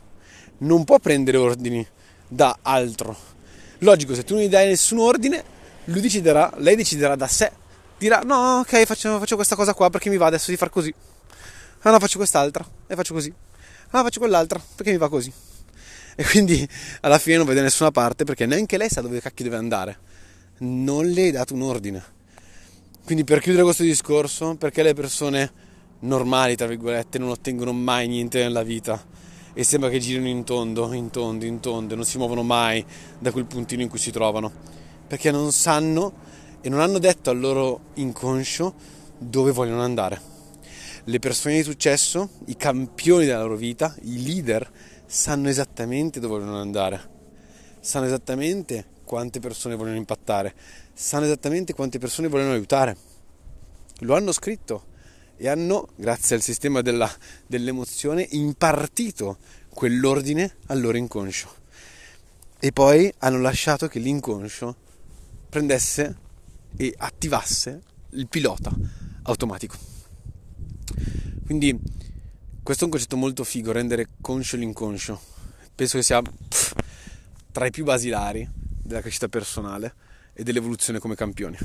Non 0.58 0.84
può 0.84 0.98
prendere 0.98 1.36
ordini 1.36 1.86
da 2.26 2.58
altro. 2.62 3.16
Logico, 3.78 4.14
se 4.14 4.24
tu 4.24 4.34
non 4.34 4.42
gli 4.42 4.48
dai 4.48 4.68
nessun 4.68 4.98
ordine, 4.98 5.42
lui 5.84 6.00
deciderà, 6.00 6.52
lei 6.56 6.74
deciderà 6.74 7.14
da 7.14 7.28
sé. 7.28 7.52
Dirà, 7.96 8.20
no, 8.20 8.58
ok, 8.60 8.84
faccio, 8.84 9.18
faccio 9.18 9.36
questa 9.36 9.54
cosa 9.54 9.72
qua 9.72 9.88
perché 9.88 10.10
mi 10.10 10.16
va 10.16 10.26
adesso 10.26 10.50
di 10.50 10.56
far 10.56 10.70
così. 10.70 10.92
Ah 11.82 11.90
no, 11.90 11.98
faccio 11.98 12.18
quest'altra 12.18 12.66
e 12.86 12.94
faccio 12.94 13.14
così. 13.14 13.32
Ah, 13.90 14.02
faccio 14.02 14.20
quell'altra 14.20 14.62
perché 14.74 14.92
mi 14.92 14.98
va 14.98 15.08
così. 15.08 15.32
E 16.14 16.24
quindi 16.24 16.68
alla 17.00 17.18
fine 17.18 17.38
non 17.38 17.46
vede 17.46 17.62
nessuna 17.62 17.90
parte 17.90 18.24
perché 18.24 18.44
neanche 18.44 18.76
lei 18.76 18.90
sa 18.90 19.00
dove 19.00 19.20
cacchio 19.20 19.44
deve 19.44 19.56
andare. 19.56 19.98
Non 20.58 21.06
le 21.06 21.22
hai 21.22 21.30
dato 21.30 21.54
un 21.54 21.62
ordine. 21.62 22.04
Quindi 23.02 23.24
per 23.24 23.40
chiudere 23.40 23.64
questo 23.64 23.82
discorso, 23.82 24.56
perché 24.56 24.82
le 24.82 24.92
persone 24.92 25.50
normali, 26.00 26.54
tra 26.54 26.66
virgolette, 26.66 27.18
non 27.18 27.30
ottengono 27.30 27.72
mai 27.72 28.08
niente 28.08 28.42
nella 28.42 28.62
vita 28.62 29.02
e 29.54 29.64
sembra 29.64 29.88
che 29.88 29.98
girino 29.98 30.28
in 30.28 30.44
tondo, 30.44 30.92
in 30.92 31.10
tondo, 31.10 31.46
in 31.46 31.60
tondo 31.60 31.94
non 31.94 32.04
si 32.04 32.18
muovono 32.18 32.42
mai 32.42 32.84
da 33.18 33.32
quel 33.32 33.46
puntino 33.46 33.80
in 33.80 33.88
cui 33.88 33.98
si 33.98 34.10
trovano. 34.10 34.52
Perché 35.06 35.30
non 35.30 35.50
sanno 35.50 36.12
e 36.60 36.68
non 36.68 36.80
hanno 36.80 36.98
detto 36.98 37.30
al 37.30 37.40
loro 37.40 37.80
inconscio 37.94 38.74
dove 39.16 39.50
vogliono 39.50 39.82
andare. 39.82 40.29
Le 41.10 41.18
persone 41.18 41.56
di 41.56 41.64
successo, 41.64 42.30
i 42.46 42.56
campioni 42.56 43.26
della 43.26 43.40
loro 43.40 43.56
vita, 43.56 43.96
i 44.02 44.22
leader, 44.22 44.70
sanno 45.06 45.48
esattamente 45.48 46.20
dove 46.20 46.38
vogliono 46.38 46.60
andare, 46.60 47.00
sanno 47.80 48.06
esattamente 48.06 48.86
quante 49.02 49.40
persone 49.40 49.74
vogliono 49.74 49.96
impattare, 49.96 50.54
sanno 50.92 51.24
esattamente 51.24 51.74
quante 51.74 51.98
persone 51.98 52.28
vogliono 52.28 52.52
aiutare. 52.52 52.96
Lo 54.02 54.14
hanno 54.14 54.30
scritto 54.30 54.84
e 55.36 55.48
hanno, 55.48 55.88
grazie 55.96 56.36
al 56.36 56.42
sistema 56.42 56.80
della, 56.80 57.10
dell'emozione, 57.44 58.24
impartito 58.30 59.38
quell'ordine 59.68 60.58
al 60.66 60.80
loro 60.80 60.96
inconscio. 60.96 61.52
E 62.60 62.70
poi 62.70 63.12
hanno 63.18 63.40
lasciato 63.40 63.88
che 63.88 63.98
l'inconscio 63.98 64.76
prendesse 65.48 66.16
e 66.76 66.94
attivasse 66.96 67.82
il 68.10 68.28
pilota 68.28 68.70
automatico. 69.24 69.99
Quindi 71.50 71.76
questo 72.62 72.84
è 72.84 72.86
un 72.86 72.92
concetto 72.92 73.16
molto 73.16 73.42
figo, 73.42 73.72
rendere 73.72 74.06
conscio 74.20 74.56
l'inconscio. 74.56 75.20
Penso 75.74 75.96
che 75.96 76.04
sia 76.04 76.22
pff, 76.22 76.74
tra 77.50 77.66
i 77.66 77.72
più 77.72 77.82
basilari 77.82 78.48
della 78.80 79.00
crescita 79.00 79.26
personale 79.26 79.92
e 80.40 80.42
dell'evoluzione 80.42 80.98
come 80.98 81.14
campione. 81.14 81.58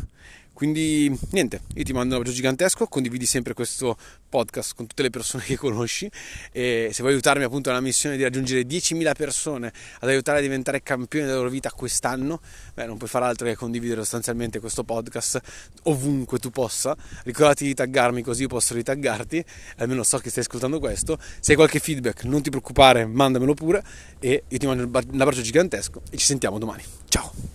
Quindi 0.52 1.14
niente, 1.32 1.62
io 1.74 1.84
ti 1.84 1.92
mando 1.92 2.14
un 2.14 2.20
abbraccio 2.20 2.36
gigantesco, 2.36 2.88
condividi 2.88 3.26
sempre 3.26 3.54
questo 3.54 3.98
podcast 4.30 4.74
con 4.74 4.88
tutte 4.88 5.02
le 5.02 5.10
persone 5.10 5.44
che 5.44 5.58
conosci 5.58 6.10
e 6.52 6.90
se 6.94 7.02
vuoi 7.02 7.14
aiutarmi 7.14 7.44
appunto 7.44 7.70
nella 7.70 7.82
missione 7.82 8.16
di 8.16 8.24
raggiungere 8.24 8.62
10.000 8.62 9.14
persone 9.16 9.72
ad 10.00 10.08
aiutare 10.08 10.40
a 10.40 10.42
diventare 10.42 10.82
campioni 10.82 11.26
della 11.26 11.38
loro 11.38 11.50
vita 11.50 11.72
quest'anno, 11.72 12.40
beh 12.74 12.86
non 12.86 12.98
puoi 12.98 13.10
fare 13.10 13.26
altro 13.26 13.48
che 13.48 13.56
condividere 13.56 14.00
sostanzialmente 14.02 14.60
questo 14.60 14.86
podcast 14.86 15.42
ovunque 15.84 16.40
tu 16.40 16.52
possa, 16.52 16.96
ricordati 17.24 17.66
di 17.66 17.74
taggarmi 17.74 18.22
così 18.22 18.44
io 18.44 18.48
posso 18.48 18.74
ritaggarti, 18.74 19.44
almeno 19.78 20.04
so 20.04 20.20
che 20.20 20.30
stai 20.30 20.44
ascoltando 20.44 20.80
questo, 20.80 21.18
se 21.40 21.52
hai 21.52 21.58
qualche 21.58 21.80
feedback 21.80 22.24
non 22.24 22.42
ti 22.42 22.50
preoccupare, 22.50 23.06
mandamelo 23.06 23.54
pure 23.54 23.84
e 24.20 24.44
io 24.48 24.58
ti 24.58 24.66
mando 24.66 24.84
un 24.84 25.22
abbraccio 25.22 25.42
gigantesco 25.42 26.02
e 26.10 26.18
ci 26.18 26.26
sentiamo 26.26 26.60
domani, 26.60 26.84
ciao! 27.10 27.55